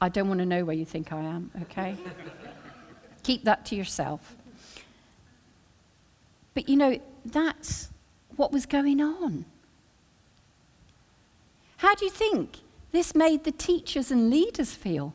I 0.00 0.08
don't 0.08 0.28
want 0.28 0.40
to 0.40 0.46
know 0.46 0.64
where 0.64 0.76
you 0.76 0.84
think 0.84 1.12
I 1.12 1.22
am, 1.22 1.50
okay? 1.62 1.96
Keep 3.22 3.44
that 3.44 3.64
to 3.66 3.76
yourself. 3.76 4.36
But 6.54 6.68
you 6.68 6.76
know, 6.76 6.98
that's 7.32 7.88
what 8.36 8.52
was 8.52 8.66
going 8.66 9.00
on. 9.00 9.44
How 11.78 11.94
do 11.94 12.04
you 12.04 12.10
think 12.10 12.58
this 12.92 13.14
made 13.14 13.44
the 13.44 13.52
teachers 13.52 14.10
and 14.10 14.30
leaders 14.30 14.72
feel? 14.72 15.14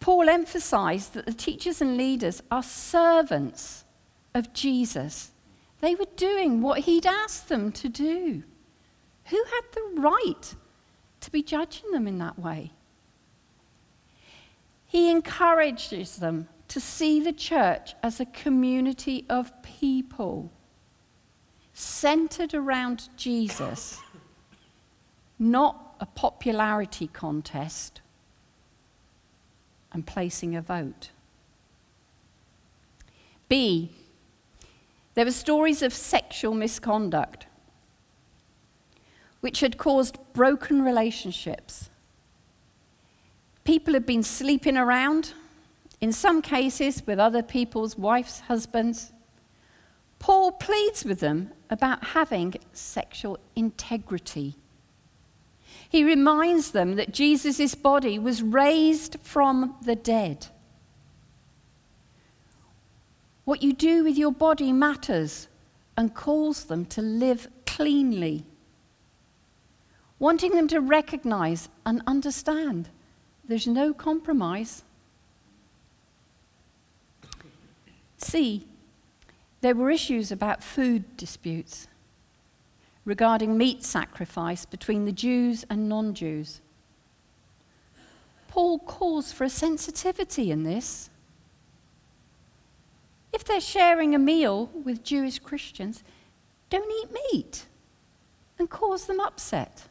Paul 0.00 0.28
emphasized 0.28 1.14
that 1.14 1.26
the 1.26 1.32
teachers 1.32 1.80
and 1.80 1.96
leaders 1.96 2.42
are 2.50 2.62
servants 2.62 3.84
of 4.34 4.52
Jesus. 4.52 5.30
They 5.80 5.94
were 5.94 6.06
doing 6.16 6.60
what 6.60 6.80
he'd 6.80 7.06
asked 7.06 7.48
them 7.48 7.70
to 7.72 7.88
do. 7.88 8.42
Who 9.26 9.44
had 9.44 9.62
the 9.72 10.00
right 10.00 10.54
to 11.20 11.30
be 11.30 11.42
judging 11.42 11.92
them 11.92 12.08
in 12.08 12.18
that 12.18 12.38
way? 12.38 12.72
He 14.86 15.10
encourages 15.10 16.16
them 16.16 16.48
to 16.72 16.80
see 16.80 17.20
the 17.20 17.34
church 17.34 17.94
as 18.02 18.18
a 18.18 18.24
community 18.24 19.26
of 19.28 19.52
people 19.62 20.50
centered 21.74 22.54
around 22.54 23.10
Jesus, 23.14 24.00
not 25.38 25.96
a 26.00 26.06
popularity 26.06 27.08
contest 27.08 28.00
and 29.92 30.06
placing 30.06 30.56
a 30.56 30.62
vote. 30.62 31.10
B, 33.50 33.90
there 35.12 35.26
were 35.26 35.30
stories 35.30 35.82
of 35.82 35.92
sexual 35.92 36.54
misconduct 36.54 37.44
which 39.40 39.60
had 39.60 39.76
caused 39.76 40.16
broken 40.32 40.80
relationships. 40.80 41.90
People 43.62 43.92
had 43.92 44.06
been 44.06 44.22
sleeping 44.22 44.78
around 44.78 45.34
in 46.02 46.12
some 46.12 46.42
cases 46.42 47.06
with 47.06 47.20
other 47.20 47.44
people's 47.44 47.96
wives, 47.96 48.40
husbands. 48.40 49.12
Paul 50.18 50.50
pleads 50.50 51.04
with 51.04 51.20
them 51.20 51.52
about 51.70 52.08
having 52.08 52.56
sexual 52.72 53.38
integrity. 53.54 54.56
He 55.88 56.02
reminds 56.02 56.72
them 56.72 56.96
that 56.96 57.12
Jesus' 57.12 57.76
body 57.76 58.18
was 58.18 58.42
raised 58.42 59.16
from 59.22 59.76
the 59.84 59.94
dead. 59.94 60.48
What 63.44 63.62
you 63.62 63.72
do 63.72 64.02
with 64.02 64.18
your 64.18 64.32
body 64.32 64.72
matters 64.72 65.46
and 65.96 66.14
calls 66.14 66.64
them 66.64 66.84
to 66.86 67.00
live 67.00 67.46
cleanly, 67.64 68.44
wanting 70.18 70.56
them 70.56 70.66
to 70.68 70.80
recognize 70.80 71.68
and 71.86 72.02
understand 72.08 72.88
there's 73.44 73.68
no 73.68 73.94
compromise. 73.94 74.82
C, 78.22 78.66
there 79.60 79.74
were 79.74 79.90
issues 79.90 80.32
about 80.32 80.62
food 80.62 81.16
disputes 81.16 81.88
regarding 83.04 83.58
meat 83.58 83.84
sacrifice 83.84 84.64
between 84.64 85.04
the 85.04 85.12
Jews 85.12 85.64
and 85.68 85.88
non 85.88 86.14
Jews. 86.14 86.60
Paul 88.48 88.78
calls 88.80 89.32
for 89.32 89.44
a 89.44 89.50
sensitivity 89.50 90.50
in 90.50 90.62
this. 90.64 91.08
If 93.32 93.44
they're 93.44 93.60
sharing 93.60 94.14
a 94.14 94.18
meal 94.18 94.66
with 94.84 95.02
Jewish 95.02 95.38
Christians, 95.38 96.04
don't 96.68 96.90
eat 97.02 97.08
meat 97.32 97.66
and 98.58 98.68
cause 98.68 99.06
them 99.06 99.20
upset. 99.20 99.84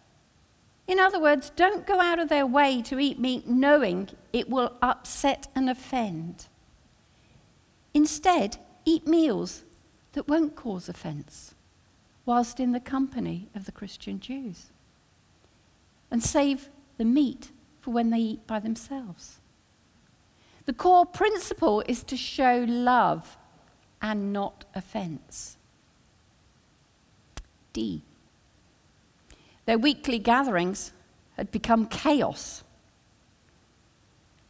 In 0.87 0.99
other 0.99 1.19
words, 1.19 1.49
don't 1.55 1.87
go 1.87 1.99
out 1.99 2.19
of 2.19 2.29
their 2.29 2.45
way 2.45 2.81
to 2.83 2.99
eat 2.99 3.17
meat 3.17 3.47
knowing 3.47 4.09
it 4.31 4.49
will 4.49 4.75
upset 4.81 5.47
and 5.55 5.69
offend. 5.69 6.47
Instead, 7.93 8.57
eat 8.85 9.07
meals 9.07 9.63
that 10.13 10.27
won't 10.27 10.55
cause 10.55 10.87
offense 10.89 11.55
whilst 12.25 12.59
in 12.59 12.71
the 12.71 12.79
company 12.79 13.49
of 13.55 13.65
the 13.65 13.71
Christian 13.71 14.19
Jews. 14.19 14.67
And 16.09 16.23
save 16.23 16.69
the 16.97 17.05
meat 17.05 17.51
for 17.79 17.91
when 17.91 18.09
they 18.09 18.19
eat 18.19 18.47
by 18.47 18.59
themselves. 18.59 19.39
The 20.65 20.73
core 20.73 21.05
principle 21.05 21.83
is 21.87 22.03
to 22.03 22.15
show 22.15 22.65
love 22.67 23.37
and 24.01 24.31
not 24.31 24.65
offense. 24.75 25.57
D. 27.73 28.03
Their 29.65 29.77
weekly 29.77 30.19
gatherings 30.19 30.91
had 31.37 31.51
become 31.51 31.85
chaos. 31.87 32.63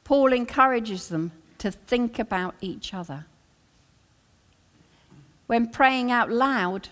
Paul 0.03 0.33
encourages 0.33 1.07
them 1.07 1.31
to 1.59 1.71
think 1.71 2.17
about 2.19 2.55
each 2.59 2.93
other 2.93 3.25
when 5.51 5.67
praying 5.67 6.09
out 6.09 6.31
loud 6.31 6.87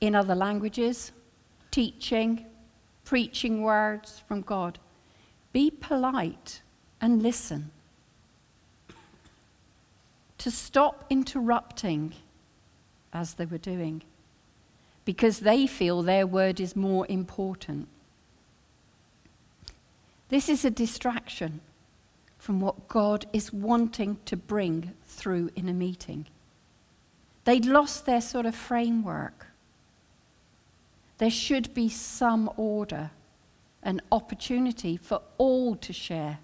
in 0.00 0.14
other 0.14 0.36
languages, 0.36 1.10
teaching, 1.72 2.46
preaching 3.04 3.60
words 3.60 4.22
from 4.28 4.40
God, 4.40 4.78
be 5.52 5.68
polite 5.68 6.62
and 7.00 7.20
listen. 7.20 7.72
To 10.38 10.48
stop 10.48 11.04
interrupting 11.10 12.14
as 13.12 13.34
they 13.34 13.46
were 13.46 13.58
doing, 13.58 14.04
because 15.04 15.40
they 15.40 15.66
feel 15.66 16.02
their 16.02 16.24
word 16.24 16.60
is 16.60 16.76
more 16.76 17.04
important. 17.08 17.88
This 20.28 20.48
is 20.48 20.64
a 20.64 20.70
distraction 20.70 21.60
from 22.38 22.60
what 22.60 22.86
God 22.86 23.26
is 23.32 23.52
wanting 23.52 24.18
to 24.26 24.36
bring 24.36 24.92
through 25.04 25.50
in 25.56 25.68
a 25.68 25.74
meeting. 25.74 26.26
They'd 27.44 27.66
lost 27.66 28.06
their 28.06 28.20
sort 28.20 28.46
of 28.46 28.54
framework. 28.54 29.48
There 31.18 31.30
should 31.30 31.74
be 31.74 31.88
some 31.88 32.50
order, 32.56 33.10
an 33.82 34.00
opportunity 34.10 34.96
for 34.96 35.22
all 35.38 35.76
to 35.76 35.92
share, 35.92 36.38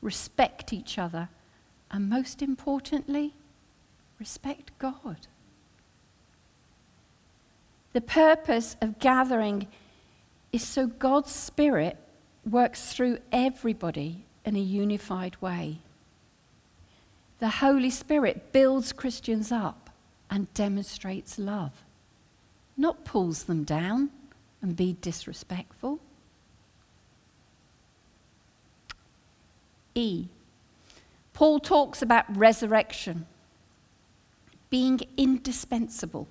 respect 0.00 0.72
each 0.72 0.98
other, 0.98 1.28
and 1.90 2.08
most 2.08 2.42
importantly, 2.42 3.34
respect 4.18 4.70
God. 4.78 5.26
The 7.92 8.00
purpose 8.00 8.76
of 8.80 8.98
gathering 8.98 9.66
is 10.52 10.62
so 10.62 10.86
God's 10.86 11.32
Spirit 11.32 11.96
works 12.48 12.92
through 12.92 13.18
everybody 13.32 14.24
in 14.44 14.56
a 14.56 14.60
unified 14.60 15.36
way. 15.40 15.78
The 17.38 17.48
Holy 17.48 17.90
Spirit 17.90 18.52
builds 18.52 18.92
Christians 18.92 19.52
up 19.52 19.90
and 20.30 20.52
demonstrates 20.54 21.38
love, 21.38 21.84
not 22.76 23.04
pulls 23.04 23.44
them 23.44 23.64
down 23.64 24.10
and 24.60 24.76
be 24.76 24.96
disrespectful. 25.00 26.00
E. 29.94 30.26
Paul 31.32 31.60
talks 31.60 32.02
about 32.02 32.36
resurrection 32.36 33.26
being 34.70 35.00
indispensable. 35.16 36.28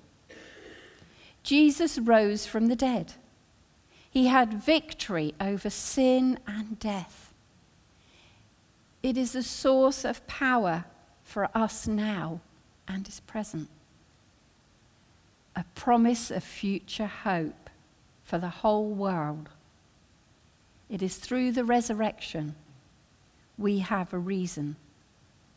Jesus 1.42 1.98
rose 1.98 2.46
from 2.46 2.66
the 2.66 2.76
dead. 2.76 3.14
He 4.10 4.26
had 4.26 4.62
victory 4.62 5.34
over 5.40 5.70
sin 5.70 6.38
and 6.46 6.78
death. 6.78 7.32
It 9.02 9.16
is 9.16 9.34
a 9.34 9.42
source 9.42 10.04
of 10.04 10.26
power 10.26 10.84
for 11.28 11.50
us 11.54 11.86
now 11.86 12.40
and 12.88 13.06
is 13.06 13.20
present. 13.20 13.68
A 15.54 15.64
promise 15.74 16.30
of 16.30 16.42
future 16.42 17.06
hope 17.06 17.68
for 18.24 18.38
the 18.38 18.48
whole 18.48 18.88
world. 18.88 19.50
It 20.88 21.02
is 21.02 21.16
through 21.16 21.52
the 21.52 21.66
resurrection 21.66 22.54
we 23.58 23.80
have 23.80 24.14
a 24.14 24.18
reason 24.18 24.76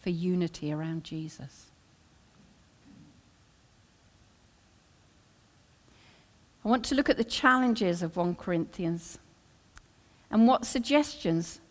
for 0.01 0.10
unity 0.10 0.73
around 0.73 1.05
Jesus. 1.05 1.67
I 6.65 6.67
want 6.67 6.84
to 6.86 6.95
look 6.95 7.10
at 7.10 7.15
the 7.15 7.23
challenges 7.23 8.01
of 8.01 8.17
1 8.17 8.36
Corinthians 8.36 9.19
and 10.29 10.49
what 10.49 10.65
suggestions 10.65 11.62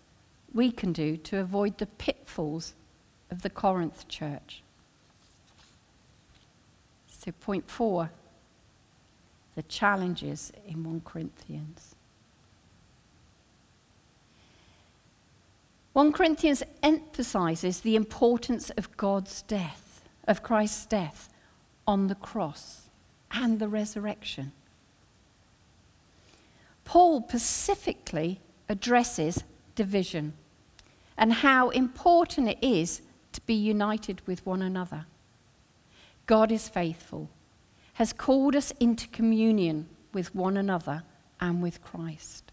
we 0.54 0.72
can 0.72 0.94
do 0.94 1.18
to 1.18 1.38
avoid 1.38 1.76
the 1.76 1.86
pitfalls 1.86 2.74
of 3.30 3.42
the 3.42 3.50
Corinth 3.50 4.08
church. 4.08 4.62
So, 7.06 7.32
point 7.32 7.68
four 7.70 8.10
the 9.56 9.62
challenges 9.64 10.52
in 10.66 10.84
1 10.84 11.02
Corinthians. 11.04 11.94
1 15.92 16.12
Corinthians 16.12 16.62
emphasizes 16.82 17.80
the 17.80 17.96
importance 17.96 18.70
of 18.70 18.96
God's 18.96 19.42
death, 19.42 20.02
of 20.26 20.42
Christ's 20.42 20.86
death 20.86 21.28
on 21.86 22.06
the 22.06 22.14
cross 22.14 22.88
and 23.32 23.58
the 23.58 23.68
resurrection. 23.68 24.52
Paul 26.84 27.24
specifically 27.28 28.40
addresses 28.68 29.44
division 29.74 30.34
and 31.18 31.32
how 31.32 31.70
important 31.70 32.48
it 32.48 32.58
is 32.62 33.02
be 33.46 33.55
united 33.55 34.26
with 34.26 34.44
one 34.46 34.62
another. 34.62 35.07
God 36.26 36.53
is 36.53 36.68
faithful, 36.68 37.29
has 37.94 38.12
called 38.12 38.55
us 38.55 38.72
into 38.81 39.09
communion 39.09 39.88
with 40.12 40.35
one 40.35 40.57
another 40.57 41.03
and 41.40 41.62
with 41.62 41.83
Christ. 41.83 42.53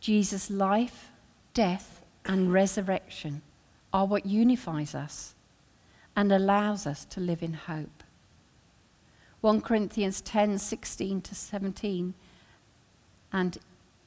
Jesus' 0.00 0.50
life, 0.50 1.10
death, 1.54 2.02
and 2.24 2.52
resurrection 2.52 3.42
are 3.92 4.06
what 4.06 4.26
unifies 4.26 4.94
us 4.94 5.34
and 6.16 6.30
allows 6.30 6.86
us 6.86 7.04
to 7.06 7.20
live 7.20 7.42
in 7.42 7.54
hope. 7.54 8.02
1 9.40 9.60
Corinthians 9.60 10.20
10 10.20 10.58
16 10.58 11.20
to 11.20 11.34
17 11.34 12.14
and 13.32 13.58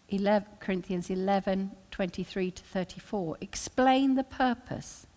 11, 0.10 0.48
Corinthians 0.60 1.10
11 1.10 1.72
23 1.92 2.52
to 2.52 2.64
34 2.64 3.38
explain 3.42 4.16
the 4.16 4.24
purpose, 4.24 5.08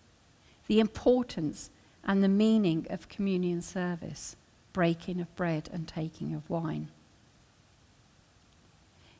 the 0.67 0.79
importance, 0.79 1.69
and 2.03 2.23
the 2.23 2.27
meaning 2.27 2.87
of 2.89 3.07
communion 3.07 3.61
service, 3.61 4.35
breaking 4.73 5.21
of 5.21 5.33
bread 5.35 5.69
and 5.71 5.87
taking 5.87 6.33
of 6.33 6.49
wine. 6.49 6.89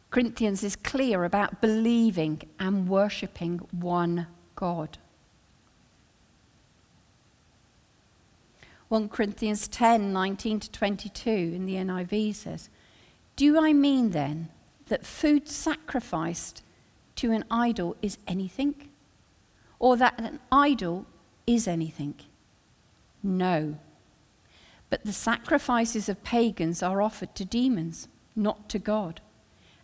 Corinthians 0.09 0.63
is 0.63 0.75
clear 0.75 1.23
about 1.23 1.61
believing 1.61 2.41
and 2.59 2.89
worshipping 2.89 3.59
one 3.71 4.27
God. 4.55 4.97
1 8.89 9.07
Corinthians 9.07 9.69
10 9.69 10.11
19 10.11 10.59
to 10.59 10.71
22 10.71 11.29
in 11.29 11.65
the 11.65 11.75
NIV 11.75 12.35
says, 12.35 12.69
Do 13.37 13.63
I 13.63 13.71
mean 13.71 14.09
then 14.09 14.49
that 14.91 15.05
food 15.05 15.47
sacrificed 15.47 16.61
to 17.15 17.31
an 17.31 17.45
idol 17.49 17.95
is 18.01 18.17
anything? 18.27 18.89
Or 19.79 19.95
that 19.95 20.19
an 20.19 20.41
idol 20.51 21.05
is 21.47 21.65
anything? 21.65 22.15
No. 23.23 23.77
But 24.89 25.05
the 25.05 25.13
sacrifices 25.13 26.09
of 26.09 26.25
pagans 26.25 26.83
are 26.83 27.01
offered 27.01 27.33
to 27.35 27.45
demons, 27.45 28.09
not 28.35 28.67
to 28.67 28.79
God. 28.79 29.21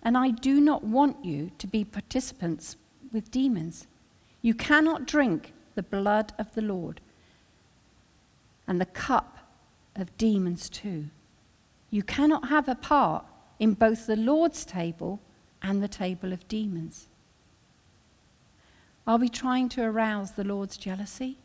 And 0.04 0.18
I 0.18 0.32
do 0.32 0.60
not 0.60 0.84
want 0.84 1.24
you 1.24 1.52
to 1.58 1.68
be 1.68 1.86
participants 1.86 2.76
with 3.14 3.32
demons. 3.32 3.88
You 4.42 4.54
cannot 4.54 5.08
drink 5.08 5.54
the 5.76 5.84
blood 5.84 6.34
of 6.38 6.54
the 6.54 6.62
Lord 6.62 7.00
and 8.68 8.82
the 8.82 8.86
cup 8.86 9.38
of 9.96 10.18
demons 10.18 10.68
too. 10.68 11.06
You 11.92 12.04
cannot 12.04 12.50
have 12.50 12.68
a 12.68 12.76
part 12.76 13.24
in 13.60 13.74
both 13.74 14.08
the 14.08 14.16
Lord's 14.16 14.66
table 14.66 15.20
and 15.62 15.82
the 15.82 15.88
table 15.88 16.34
of 16.34 16.48
demons. 16.48 17.08
Are 19.06 19.18
we 19.18 19.30
trying 19.30 19.70
to 19.70 19.84
arouse 19.84 20.32
the 20.32 20.44
Lord's 20.44 20.78
jealousy? 20.78 21.38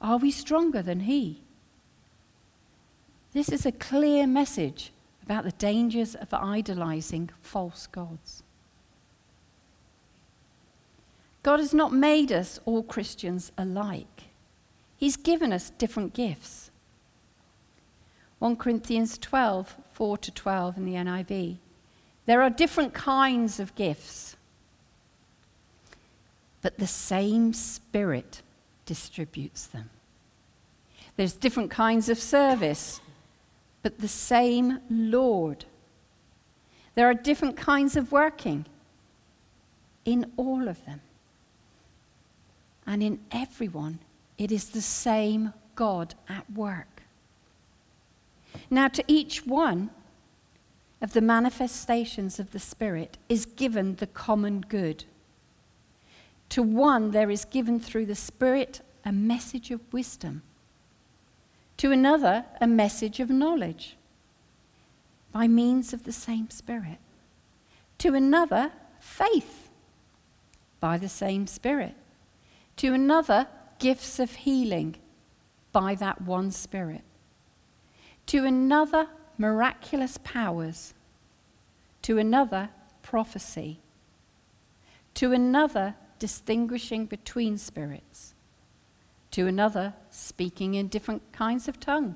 Are 0.00 0.16
we 0.16 0.30
stronger 0.30 0.82
than 0.82 1.00
He? 1.00 1.42
This 3.32 3.50
is 3.50 3.64
a 3.64 3.72
clear 3.72 4.26
message 4.26 4.92
about 5.22 5.44
the 5.44 5.52
dangers 5.52 6.16
of 6.16 6.34
idolizing 6.34 7.30
false 7.40 7.86
gods. 7.86 8.42
God 11.42 11.60
has 11.60 11.72
not 11.72 11.92
made 11.92 12.32
us 12.32 12.58
all 12.64 12.82
Christians 12.82 13.52
alike. 13.56 14.24
He's 14.96 15.16
given 15.16 15.52
us 15.52 15.70
different 15.70 16.12
gifts. 16.12 16.69
1 18.40 18.56
Corinthians 18.56 19.18
12, 19.18 19.76
4 19.92 20.18
to 20.18 20.30
12 20.30 20.76
in 20.78 20.84
the 20.86 20.94
NIV. 20.94 21.56
There 22.26 22.42
are 22.42 22.50
different 22.50 22.94
kinds 22.94 23.60
of 23.60 23.74
gifts, 23.74 24.36
but 26.62 26.78
the 26.78 26.86
same 26.86 27.52
Spirit 27.52 28.42
distributes 28.86 29.66
them. 29.66 29.90
There's 31.16 31.34
different 31.34 31.70
kinds 31.70 32.08
of 32.08 32.18
service, 32.18 33.00
but 33.82 33.98
the 33.98 34.08
same 34.08 34.80
Lord. 34.88 35.66
There 36.94 37.08
are 37.08 37.14
different 37.14 37.56
kinds 37.56 37.94
of 37.94 38.10
working 38.10 38.64
in 40.04 40.32
all 40.36 40.66
of 40.66 40.84
them. 40.86 41.02
And 42.86 43.02
in 43.02 43.20
everyone, 43.30 43.98
it 44.38 44.50
is 44.50 44.70
the 44.70 44.80
same 44.80 45.52
God 45.74 46.14
at 46.28 46.50
work. 46.50 46.89
Now, 48.70 48.86
to 48.88 49.04
each 49.08 49.44
one 49.44 49.90
of 51.02 51.12
the 51.12 51.20
manifestations 51.20 52.38
of 52.38 52.52
the 52.52 52.58
Spirit 52.58 53.18
is 53.28 53.44
given 53.44 53.96
the 53.96 54.06
common 54.06 54.60
good. 54.60 55.04
To 56.50 56.62
one, 56.62 57.10
there 57.10 57.30
is 57.30 57.44
given 57.44 57.80
through 57.80 58.06
the 58.06 58.14
Spirit 58.14 58.80
a 59.04 59.12
message 59.12 59.70
of 59.70 59.80
wisdom. 59.92 60.42
To 61.78 61.90
another, 61.90 62.44
a 62.60 62.66
message 62.66 63.18
of 63.20 63.30
knowledge 63.30 63.96
by 65.32 65.48
means 65.48 65.92
of 65.92 66.04
the 66.04 66.12
same 66.12 66.50
Spirit. 66.50 66.98
To 67.98 68.14
another, 68.14 68.72
faith 69.00 69.70
by 70.80 70.98
the 70.98 71.08
same 71.08 71.46
Spirit. 71.46 71.94
To 72.76 72.92
another, 72.92 73.46
gifts 73.78 74.18
of 74.18 74.34
healing 74.34 74.96
by 75.72 75.94
that 75.96 76.20
one 76.22 76.50
Spirit. 76.50 77.02
To 78.30 78.44
another, 78.44 79.08
miraculous 79.38 80.16
powers. 80.22 80.94
To 82.02 82.16
another, 82.16 82.68
prophecy, 83.02 83.80
to 85.14 85.32
another, 85.32 85.96
distinguishing 86.20 87.06
between 87.06 87.58
spirits, 87.58 88.34
to 89.32 89.48
another, 89.48 89.94
speaking 90.10 90.74
in 90.74 90.86
different 90.86 91.32
kinds 91.32 91.66
of 91.66 91.80
tongue, 91.80 92.14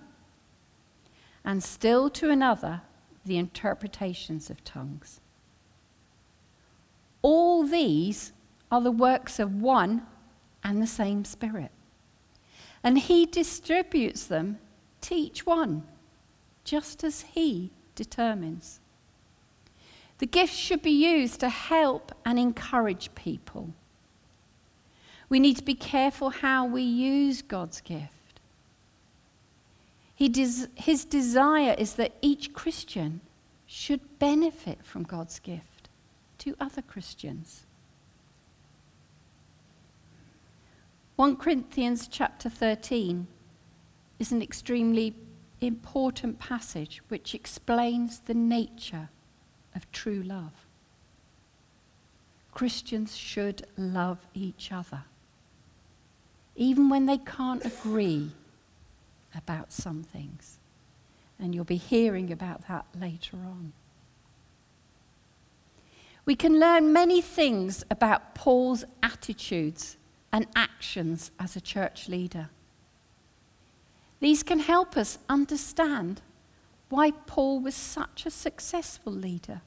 and 1.45 1.65
still 1.65 2.09
to 2.11 2.31
another, 2.31 2.83
the 3.25 3.37
interpretations 3.37 4.51
of 4.51 4.63
tongues. 4.63 5.21
All 7.23 7.65
these 7.65 8.33
are 8.71 8.81
the 8.81 8.93
works 8.93 9.41
of 9.41 9.61
one 9.61 10.07
and 10.63 10.81
the 10.81 10.87
same 10.87 11.25
Spirit. 11.25 11.73
And 12.85 13.01
He 13.01 13.27
distributes 13.27 14.29
them 14.29 14.61
to 15.01 15.17
each 15.17 15.45
one, 15.45 15.83
just 16.65 17.05
as 17.05 17.23
He 17.23 17.71
determines. 17.95 18.81
The 20.19 20.27
gifts 20.27 20.57
should 20.57 20.83
be 20.83 20.91
used 20.91 21.41
to 21.41 21.49
help 21.49 22.13
and 22.25 22.39
encourage 22.39 23.15
people. 23.15 23.75
We 25.29 25.41
need 25.41 25.57
to 25.57 25.65
be 25.65 25.75
careful 25.75 26.31
how 26.31 26.65
we 26.65 26.83
use 26.83 27.43
God's 27.43 27.81
gift. 27.81 28.11
Des- 30.19 30.69
his 30.77 31.05
desire 31.05 31.75
is 31.77 31.95
that 31.95 32.13
each 32.23 32.53
Christian 32.53 33.21
should 33.67 34.19
benefit 34.19 34.85
from 34.85 35.03
God's 35.03 35.39
gift 35.39 35.89
to 36.39 36.55
other 36.61 36.83
Christians. 36.83 37.67
1 41.17 41.37
Corinthians 41.37 42.09
chapter 42.09 42.49
13 42.49 43.27
is 44.19 44.33
an 44.33 44.43
extremely 44.43 45.15
important 45.67 46.39
passage 46.39 47.01
which 47.09 47.35
explains 47.35 48.21
the 48.21 48.35
nature 48.35 49.09
of 49.75 49.91
true 49.93 50.23
love. 50.23 50.67
Christians 52.53 53.17
should 53.17 53.67
love 53.77 54.19
each 54.33 54.71
other, 54.71 55.03
even 56.55 56.89
when 56.89 57.07
they 57.07 57.19
can't 57.19 57.65
agree 57.65 58.31
about 59.35 59.73
some 59.73 60.03
things. 60.03 60.59
And 61.39 61.55
you'll 61.55 61.65
be 61.65 61.77
hearing 61.77 62.31
about 62.33 62.69
that 62.69 62.87
later 62.99 63.37
on. 63.37 63.73
We 66.25 66.37
can 66.37 66.59
learn 66.59 66.93
many 66.93 67.21
things 67.21 67.85
about 67.91 68.35
Paul's 68.35 68.85
attitudes 69.03 69.97
and 70.33 70.47
actions 70.57 71.31
as 71.39 71.55
a 71.55 71.61
church 71.61 72.09
leader. 72.09 72.49
These 74.25 74.43
can 74.43 74.61
help 74.61 74.97
us 74.97 75.19
understand 75.29 76.23
why 76.89 77.11
Paul 77.11 77.61
was 77.61 77.75
such 77.75 78.25
a 78.25 78.31
successful 78.31 79.13
leader. 79.13 79.61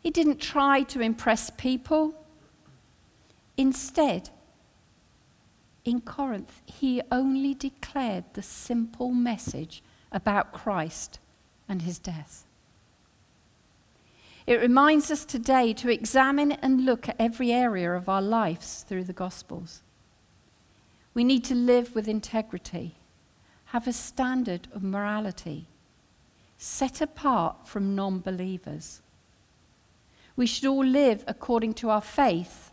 He 0.00 0.10
didn't 0.10 0.40
try 0.40 0.82
to 0.82 1.00
impress 1.00 1.50
people. 1.50 2.16
Instead, 3.56 4.30
in 5.84 6.00
Corinth, 6.00 6.60
he 6.66 7.00
only 7.12 7.54
declared 7.54 8.24
the 8.32 8.42
simple 8.42 9.12
message 9.12 9.80
about 10.10 10.52
Christ 10.52 11.20
and 11.68 11.82
his 11.82 12.00
death. 12.00 12.44
It 14.48 14.60
reminds 14.60 15.12
us 15.12 15.24
today 15.24 15.72
to 15.74 15.88
examine 15.88 16.50
and 16.50 16.84
look 16.84 17.08
at 17.08 17.14
every 17.20 17.52
area 17.52 17.92
of 17.92 18.08
our 18.08 18.20
lives 18.20 18.84
through 18.88 19.04
the 19.04 19.12
Gospels. 19.12 19.84
We 21.14 21.24
need 21.24 21.44
to 21.44 21.54
live 21.54 21.94
with 21.94 22.06
integrity, 22.06 22.94
have 23.66 23.86
a 23.86 23.92
standard 23.92 24.68
of 24.72 24.82
morality, 24.82 25.66
set 26.56 27.00
apart 27.00 27.66
from 27.66 27.94
non 27.96 28.20
believers. 28.20 29.00
We 30.36 30.46
should 30.46 30.66
all 30.66 30.84
live 30.84 31.24
according 31.26 31.74
to 31.74 31.90
our 31.90 32.00
faith 32.00 32.70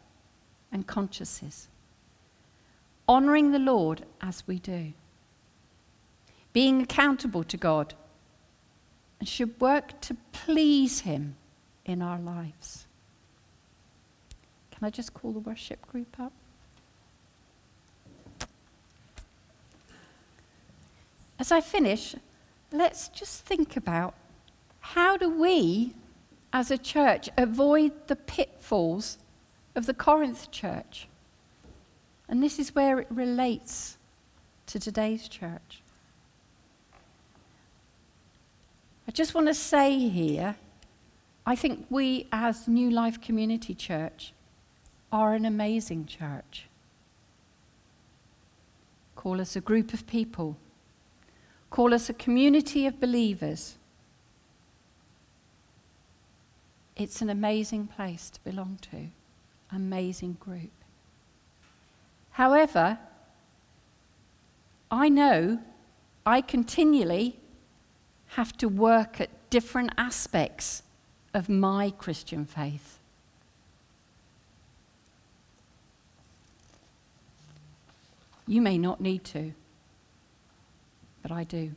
and 0.71 0.85
consciences, 0.85 1.67
honoring 3.07 3.51
the 3.51 3.59
Lord 3.59 4.05
as 4.21 4.43
we 4.45 4.59
do, 4.59 4.93
being 6.53 6.81
accountable 6.81 7.43
to 7.45 7.57
God, 7.57 7.95
and 9.19 9.27
should 9.27 9.59
work 9.59 9.99
to 10.01 10.15
please 10.31 11.01
Him 11.01 11.35
in 11.85 12.01
our 12.01 12.19
lives. 12.19 12.85
Can 14.71 14.85
I 14.85 14.91
just 14.91 15.13
call 15.13 15.31
the 15.31 15.39
worship 15.39 15.81
group 15.87 16.19
up? 16.19 16.33
As 21.39 21.51
I 21.51 21.61
finish, 21.61 22.15
let's 22.71 23.09
just 23.09 23.45
think 23.45 23.77
about 23.77 24.13
how 24.79 25.17
do 25.17 25.29
we, 25.29 25.93
as 26.51 26.71
a 26.71 26.77
church, 26.77 27.29
avoid 27.37 28.07
the 28.07 28.15
pitfalls 28.15 29.17
of 29.75 29.85
the 29.85 29.93
Corinth 29.93 30.49
church? 30.51 31.07
And 32.27 32.41
this 32.41 32.59
is 32.59 32.73
where 32.73 32.99
it 32.99 33.07
relates 33.09 33.97
to 34.67 34.79
today's 34.79 35.27
church. 35.27 35.81
I 39.07 39.11
just 39.11 39.33
want 39.33 39.47
to 39.47 39.53
say 39.53 40.09
here 40.09 40.55
I 41.47 41.55
think 41.55 41.85
we, 41.89 42.27
as 42.29 42.67
New 42.67 42.91
Life 42.91 43.21
Community 43.21 43.73
Church, 43.73 44.33
are 45.13 45.33
an 45.33 45.45
amazing 45.45 46.05
church. 46.05 46.65
Call 49.15 49.39
us 49.39 49.55
a 49.55 49.61
group 49.61 49.93
of 49.93 50.05
people, 50.07 50.57
call 51.69 51.93
us 51.93 52.09
a 52.09 52.13
community 52.13 52.85
of 52.85 52.99
believers. 52.99 53.75
It's 56.95 57.21
an 57.21 57.29
amazing 57.29 57.87
place 57.87 58.29
to 58.31 58.43
belong 58.43 58.79
to, 58.91 59.07
amazing 59.71 60.37
group. 60.39 60.71
However, 62.31 62.97
I 64.89 65.09
know 65.09 65.59
I 66.25 66.41
continually 66.41 67.39
have 68.29 68.57
to 68.57 68.67
work 68.67 69.21
at 69.21 69.29
different 69.49 69.91
aspects 69.97 70.83
of 71.33 71.49
my 71.49 71.91
Christian 71.97 72.45
faith. 72.45 72.99
You 78.47 78.61
may 78.61 78.77
not 78.77 79.01
need 79.01 79.23
to, 79.25 79.53
but 81.27 81.33
I 81.33 81.43
do. 81.43 81.71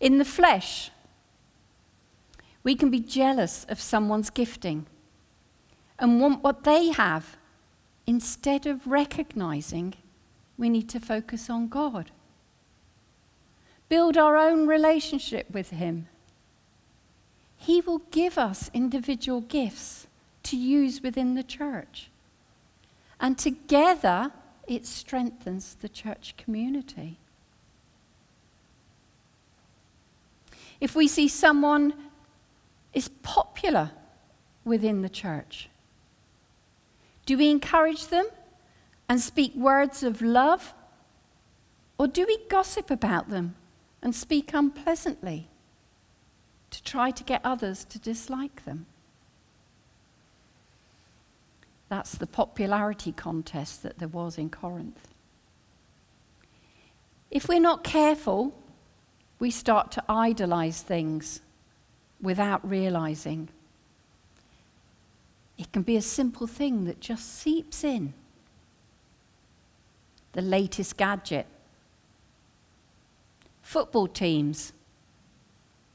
In 0.00 0.18
the 0.18 0.24
flesh, 0.24 0.90
we 2.62 2.74
can 2.74 2.90
be 2.90 3.00
jealous 3.00 3.64
of 3.68 3.80
someone's 3.80 4.30
gifting 4.30 4.86
and 5.98 6.20
want 6.20 6.42
what 6.42 6.64
they 6.64 6.90
have 6.90 7.36
instead 8.06 8.66
of 8.66 8.86
recognizing 8.86 9.94
we 10.58 10.68
need 10.68 10.88
to 10.90 11.00
focus 11.00 11.48
on 11.48 11.68
God. 11.68 12.10
Build 13.88 14.16
our 14.16 14.36
own 14.36 14.66
relationship 14.66 15.50
with 15.50 15.70
Him 15.70 16.08
he 17.62 17.80
will 17.80 18.02
give 18.10 18.38
us 18.38 18.70
individual 18.74 19.40
gifts 19.40 20.08
to 20.42 20.56
use 20.56 21.00
within 21.00 21.34
the 21.34 21.44
church. 21.44 22.10
And 23.20 23.38
together, 23.38 24.32
it 24.66 24.84
strengthens 24.84 25.76
the 25.76 25.88
church 25.88 26.34
community. 26.36 27.18
If 30.82 30.94
we 30.94 31.06
see 31.06 31.28
someone 31.28 31.94
is 32.92 33.08
popular 33.22 33.92
within 34.64 35.00
the 35.00 35.08
church, 35.08 35.70
do 37.24 37.38
we 37.38 37.50
encourage 37.50 38.08
them 38.08 38.26
and 39.08 39.20
speak 39.20 39.54
words 39.54 40.02
of 40.02 40.20
love? 40.20 40.74
Or 41.96 42.06
do 42.06 42.26
we 42.26 42.36
gossip 42.50 42.90
about 42.90 43.30
them 43.30 43.54
and 44.02 44.14
speak 44.14 44.52
unpleasantly? 44.52 45.48
to 46.72 46.82
try 46.82 47.10
to 47.10 47.22
get 47.22 47.40
others 47.44 47.84
to 47.84 47.98
dislike 47.98 48.64
them. 48.64 48.86
That's 51.88 52.14
the 52.14 52.26
popularity 52.26 53.12
contest 53.12 53.82
that 53.82 53.98
there 53.98 54.08
was 54.08 54.38
in 54.38 54.48
Corinth. 54.48 55.08
If 57.30 57.48
we're 57.48 57.60
not 57.60 57.84
careful, 57.84 58.58
we 59.42 59.50
start 59.50 59.90
to 59.90 60.04
idolize 60.08 60.82
things 60.82 61.40
without 62.20 62.60
realizing. 62.64 63.48
It 65.58 65.72
can 65.72 65.82
be 65.82 65.96
a 65.96 66.00
simple 66.00 66.46
thing 66.46 66.84
that 66.84 67.00
just 67.00 67.40
seeps 67.40 67.82
in. 67.82 68.14
The 70.34 70.42
latest 70.42 70.96
gadget. 70.96 71.48
Football 73.62 74.06
teams 74.06 74.72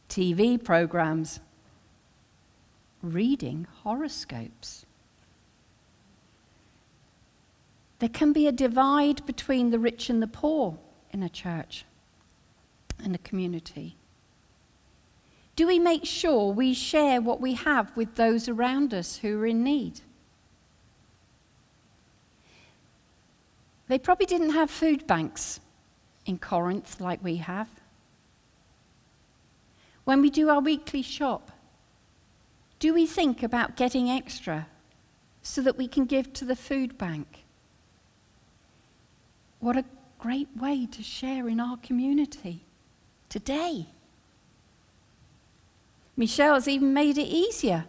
TV 0.09 0.61
programs, 0.61 1.39
reading 3.01 3.65
horoscopes. 3.83 4.85
There 7.99 8.09
can 8.09 8.33
be 8.33 8.45
a 8.45 8.51
divide 8.51 9.25
between 9.25 9.69
the 9.69 9.79
rich 9.79 10.09
and 10.09 10.21
the 10.21 10.27
poor 10.27 10.77
in 11.13 11.23
a 11.23 11.29
church 11.29 11.85
and 13.03 13.15
a 13.15 13.19
community. 13.19 13.95
Do 15.55 15.65
we 15.65 15.79
make 15.79 16.05
sure 16.05 16.53
we 16.53 16.73
share 16.73 17.19
what 17.19 17.41
we 17.41 17.53
have 17.55 17.95
with 17.97 18.15
those 18.15 18.47
around 18.47 18.93
us 18.93 19.17
who 19.17 19.39
are 19.39 19.47
in 19.47 19.63
need? 19.63 20.01
They 23.87 23.97
probably 23.97 24.25
didn't 24.25 24.51
have 24.51 24.69
food 24.69 25.07
banks 25.07 25.59
in 26.25 26.37
Corinth 26.37 27.01
like 27.01 27.23
we 27.23 27.37
have. 27.37 27.69
When 30.03 30.21
we 30.21 30.29
do 30.29 30.49
our 30.49 30.59
weekly 30.59 31.01
shop, 31.01 31.51
do 32.79 32.93
we 32.93 33.07
think 33.07 33.41
about 33.41 33.75
getting 33.75 34.09
extra 34.09 34.67
so 35.41 35.61
that 35.61 35.77
we 35.77 35.87
can 35.87 36.05
give 36.05 36.33
to 36.33 36.45
the 36.45 36.55
food 36.55 36.97
bank? 36.97 37.45
What 39.59 39.75
a 39.75 39.85
great 40.19 40.49
way 40.55 40.85
to 40.85 41.01
share 41.01 41.47
in 41.47 41.59
our 41.59 41.77
community 41.77 42.66
today. 43.37 43.85
Michelle 46.15 46.55
has 46.55 46.67
even 46.67 46.91
made 46.91 47.19
it 47.19 47.27
easier. 47.27 47.85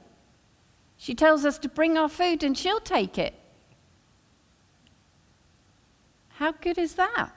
She 0.99 1.14
tells 1.14 1.46
us 1.46 1.59
to 1.61 1.70
bring 1.70 1.96
our 1.96 2.11
food 2.11 2.42
and 2.42 2.57
she'll 2.57 2.80
take 2.80 3.16
it. 3.16 3.32
How 6.34 6.53
good 6.53 6.76
is 6.76 6.96
that? 6.96 7.30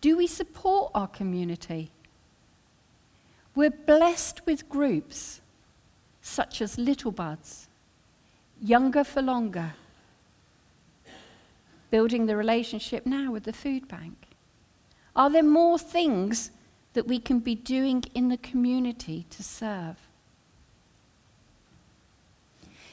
Do 0.00 0.16
we 0.16 0.26
support 0.26 0.92
our 0.94 1.08
community? 1.08 1.90
We're 3.54 3.68
blessed 3.68 4.46
with 4.46 4.70
groups 4.70 5.42
such 6.22 6.62
as 6.62 6.78
Little 6.78 7.12
Buds, 7.12 7.68
Younger 8.62 9.04
for 9.04 9.20
Longer, 9.20 9.74
building 11.90 12.24
the 12.24 12.34
relationship 12.34 13.04
now 13.04 13.30
with 13.30 13.44
the 13.44 13.52
food 13.52 13.86
bank. 13.88 14.33
Are 15.16 15.30
there 15.30 15.42
more 15.42 15.78
things 15.78 16.50
that 16.94 17.06
we 17.06 17.18
can 17.18 17.38
be 17.38 17.54
doing 17.54 18.04
in 18.14 18.28
the 18.28 18.36
community 18.36 19.26
to 19.30 19.42
serve? 19.42 19.96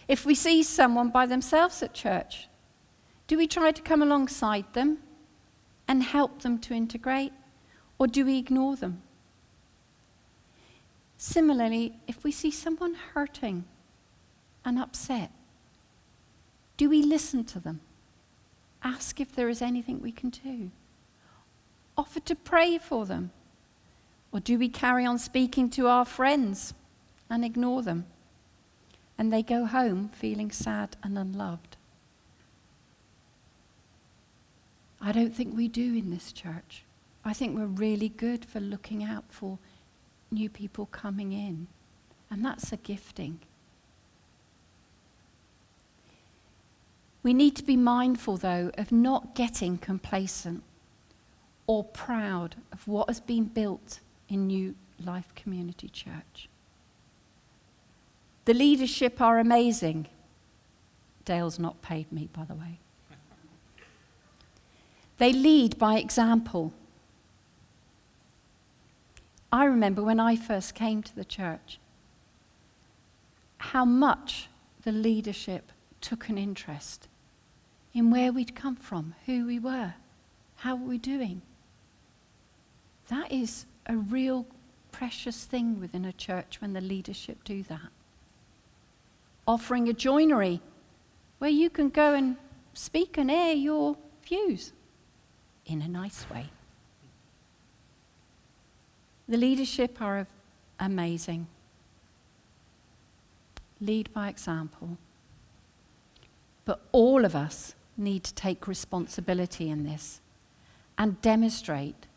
If 0.08 0.26
we 0.26 0.36
see 0.36 0.62
someone 0.64 1.10
by 1.10 1.26
themselves 1.26 1.82
at 1.82 1.94
church, 1.94 2.48
do 3.28 3.38
we 3.38 3.48
try 3.48 3.72
to 3.72 3.82
come 3.82 4.02
alongside 4.02 4.66
them 4.74 4.98
and 5.88 6.04
help 6.04 6.42
them 6.42 6.60
to 6.60 6.74
integrate, 6.74 7.34
or 7.98 8.08
do 8.08 8.26
we 8.26 8.38
ignore 8.38 8.76
them? 8.76 9.02
Similarly, 11.18 11.94
if 12.08 12.24
we 12.24 12.32
see 12.32 12.52
someone 12.52 12.96
hurting 13.14 13.66
and 14.66 14.80
upset, 14.80 15.32
do 16.78 16.90
we 16.90 17.04
listen 17.04 17.44
to 17.46 17.60
them? 17.60 17.80
Ask 18.84 19.20
if 19.20 19.36
there 19.36 19.50
is 19.50 19.62
anything 19.62 20.02
we 20.02 20.12
can 20.12 20.30
do? 20.30 20.72
Offer 21.98 22.20
to 22.22 22.36
pray 22.36 22.78
for 22.78 23.06
them? 23.06 23.32
Or 24.32 24.40
do 24.40 24.58
we 24.58 24.70
carry 24.70 25.06
on 25.06 25.18
speaking 25.18 25.70
to 25.72 25.88
our 25.88 26.06
friends 26.06 26.74
and 27.30 27.44
ignore 27.44 27.82
them? 27.82 28.06
And 29.18 29.32
they 29.32 29.44
go 29.44 29.66
home 29.66 30.10
feeling 30.10 30.52
sad 30.52 30.96
and 31.04 31.18
unloved. 31.18 31.78
I 35.02 35.12
don't 35.12 35.36
think 35.36 35.56
we 35.56 35.68
do 35.68 35.96
in 35.96 36.12
this 36.12 36.32
church. 36.32 36.84
I 37.26 37.34
think 37.34 37.56
we're 37.56 37.66
really 37.66 38.10
good 38.10 38.46
for 38.46 38.60
looking 38.60 39.04
out 39.04 39.26
for 39.30 39.58
new 40.32 40.50
people 40.50 40.86
coming 40.88 41.34
in. 41.34 41.68
And 42.30 42.46
that's 42.46 42.72
a 42.72 42.78
gifting. 42.78 43.40
We 47.24 47.34
need 47.34 47.56
to 47.58 47.64
be 47.64 47.78
mindful, 47.78 48.38
though, 48.38 48.72
of 48.78 48.92
not 48.92 49.36
getting 49.36 49.78
complacent 49.78 50.64
or 51.68 51.84
proud 51.84 52.56
of 52.72 52.88
what 52.88 53.08
has 53.08 53.20
been 53.20 53.46
built 53.46 54.00
in 54.28 54.48
New 54.48 54.76
Life 55.04 55.34
Community 55.36 55.90
Church. 55.90 56.50
The 58.46 58.54
leadership 58.54 59.22
are 59.22 59.40
amazing. 59.40 60.08
Dale's 61.26 61.60
not 61.60 61.82
paid 61.82 62.12
me, 62.12 62.30
by 62.34 62.44
the 62.46 62.56
way. 62.56 62.80
They 65.18 65.32
lead 65.32 65.78
by 65.78 65.98
example. 65.98 66.74
I 69.52 69.66
remember 69.66 70.02
when 70.02 70.20
I 70.20 70.36
first 70.36 70.74
came 70.74 71.04
to 71.04 71.16
the 71.16 71.26
church, 71.26 71.80
how 73.58 73.86
much 73.86 74.50
the 74.84 74.92
leadership 74.92 75.72
took 76.00 76.28
an 76.30 76.38
interest 76.38 77.08
in 77.94 78.10
where 78.10 78.32
we'd 78.32 78.56
come 78.56 78.76
from, 78.76 79.14
who 79.26 79.46
we 79.46 79.60
were, 79.60 79.94
how 80.58 80.76
we 80.76 80.82
were 80.82 80.90
we 80.90 80.98
doing. 80.98 81.42
That 83.12 83.30
is 83.30 83.66
a 83.88 83.98
real 83.98 84.46
precious 84.94 85.44
thing 85.44 85.82
within 85.82 86.06
a 86.06 86.14
church 86.14 86.62
when 86.62 86.72
the 86.72 86.80
leadership 86.80 87.44
do 87.44 87.62
that. 87.64 87.90
Offering 89.46 89.90
a 89.90 89.94
joinery 89.94 90.62
where 91.40 91.50
you 91.50 91.70
can 91.70 91.90
go 91.90 92.14
and 92.14 92.38
speak 92.74 93.18
and 93.18 93.30
air 93.30 93.52
your 93.52 93.98
views 94.26 94.72
in 95.66 95.82
a 95.82 95.90
nice 95.90 96.26
way. 96.30 96.52
The 99.28 99.36
leadership 99.36 100.02
are 100.02 100.26
amazing. 100.80 101.48
Lead 103.82 104.14
by 104.14 104.30
example. 104.30 104.98
But 106.64 106.80
all 106.94 107.26
of 107.26 107.36
us 107.36 107.76
need 107.98 108.24
to 108.24 108.34
take 108.34 108.70
responsibility 108.70 109.70
in 109.70 109.84
this 109.84 110.22
and 110.98 111.22
demonstrate 111.22 112.08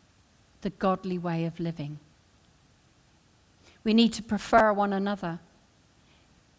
the 0.65 0.71
godly 0.71 1.17
way 1.19 1.45
of 1.45 1.59
living. 1.59 1.99
We 3.83 3.93
need 3.93 4.13
to 4.13 4.23
prefer 4.23 4.73
one 4.73 4.91
another, 4.91 5.39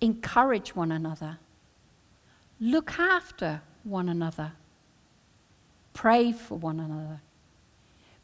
encourage 0.01 0.77
one 0.77 0.93
another, 0.93 1.39
look 2.61 2.99
after 2.99 3.63
one 3.83 4.09
another, 4.09 4.53
pray 5.93 6.31
for 6.31 6.57
one 6.57 6.79
another, 6.79 7.21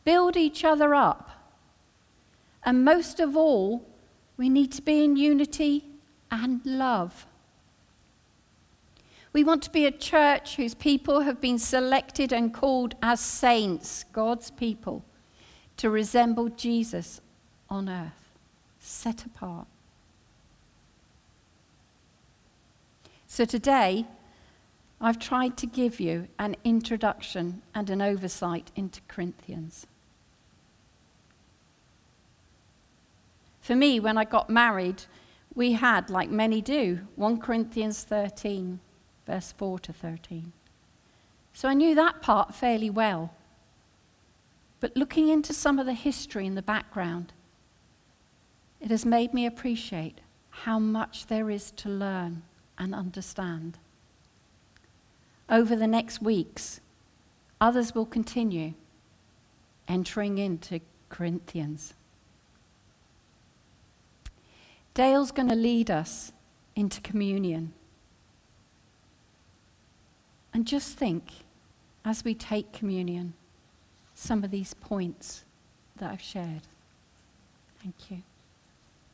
build 0.05 0.37
each 0.37 0.65
other 0.65 0.95
up 0.95 1.43
and 2.65 2.85
most 2.85 3.19
of 3.19 3.37
all, 3.37 3.85
we 4.37 4.49
need 4.49 4.71
to 4.73 4.83
be 4.83 5.03
in 5.03 5.17
unity 5.17 5.85
and 6.31 6.61
love. 6.65 7.27
We 9.33 9.43
want 9.43 9.63
to 9.65 9.71
be 9.71 9.85
a 9.85 9.91
church 9.91 10.55
whose 10.55 10.75
people 10.75 11.23
have 11.23 11.41
been 11.41 11.59
selected 11.59 12.33
and 12.33 12.55
called 12.55 12.95
as 13.03 13.19
saints, 13.19 14.05
God's 14.13 14.53
people, 14.53 15.05
to 15.77 15.91
resemble 15.91 16.49
Jesus 16.49 17.21
on 17.69 17.89
earth, 17.89 18.31
set 18.79 19.25
apart. 19.25 19.67
So 23.27 23.45
today, 23.45 24.07
I've 25.01 25.19
tried 25.19 25.57
to 25.57 25.67
give 25.67 25.99
you 25.99 26.29
an 26.39 26.55
introduction 26.65 27.63
and 27.75 27.91
an 27.91 28.03
oversight 28.03 28.71
into 28.77 29.01
Corinthians. 29.09 29.87
For 33.61 33.75
me, 33.75 33.99
when 34.01 34.19
I 34.19 34.25
got 34.25 34.51
married, 34.51 35.05
we 35.55 35.73
had, 35.73 36.11
like 36.11 36.31
many 36.31 36.61
do, 36.61 37.01
1 37.17 37.41
Corinthians 37.41 38.05
13, 38.05 38.81
verse 39.27 39.53
4 39.53 39.79
to 39.81 39.93
13. 39.93 40.53
So 41.53 41.69
I 41.69 41.75
knew 41.75 41.95
that 41.95 42.23
part 42.23 42.55
fairly 42.55 42.91
well. 42.91 43.35
But 44.83 44.97
looking 44.97 45.29
into 45.29 45.55
some 45.55 45.79
of 45.79 45.87
the 45.87 45.95
history 45.95 46.45
in 46.45 46.57
the 46.57 46.61
background, 46.61 47.33
it 48.81 48.91
has 48.91 49.07
made 49.07 49.33
me 49.33 49.47
appreciate 49.47 50.21
how 50.51 50.81
much 50.81 51.29
there 51.29 51.51
is 51.51 51.71
to 51.71 51.89
learn 51.89 52.43
and 52.77 52.93
understand. 52.93 53.79
Over 55.49 55.77
the 55.77 55.87
next 55.87 56.21
weeks, 56.21 56.81
others 57.61 57.95
will 57.95 58.07
continue 58.07 58.75
entering 59.87 60.39
into 60.39 60.81
Corinthians. 61.09 61.95
Dale's 64.95 65.31
going 65.31 65.49
to 65.49 65.55
lead 65.55 65.93
us 65.93 66.33
into 66.75 67.01
communion. 67.03 67.73
And 70.53 70.67
just 70.67 70.99
think, 70.99 71.31
as 72.05 72.25
we 72.25 72.35
take 72.35 72.73
communion, 72.73 73.35
some 74.23 74.45
of 74.45 74.51
these 74.51 74.73
points 74.75 75.45
that 75.97 76.11
I've 76.11 76.23
shared. 76.23 76.63
Thank 77.83 78.11
you. 78.11 78.23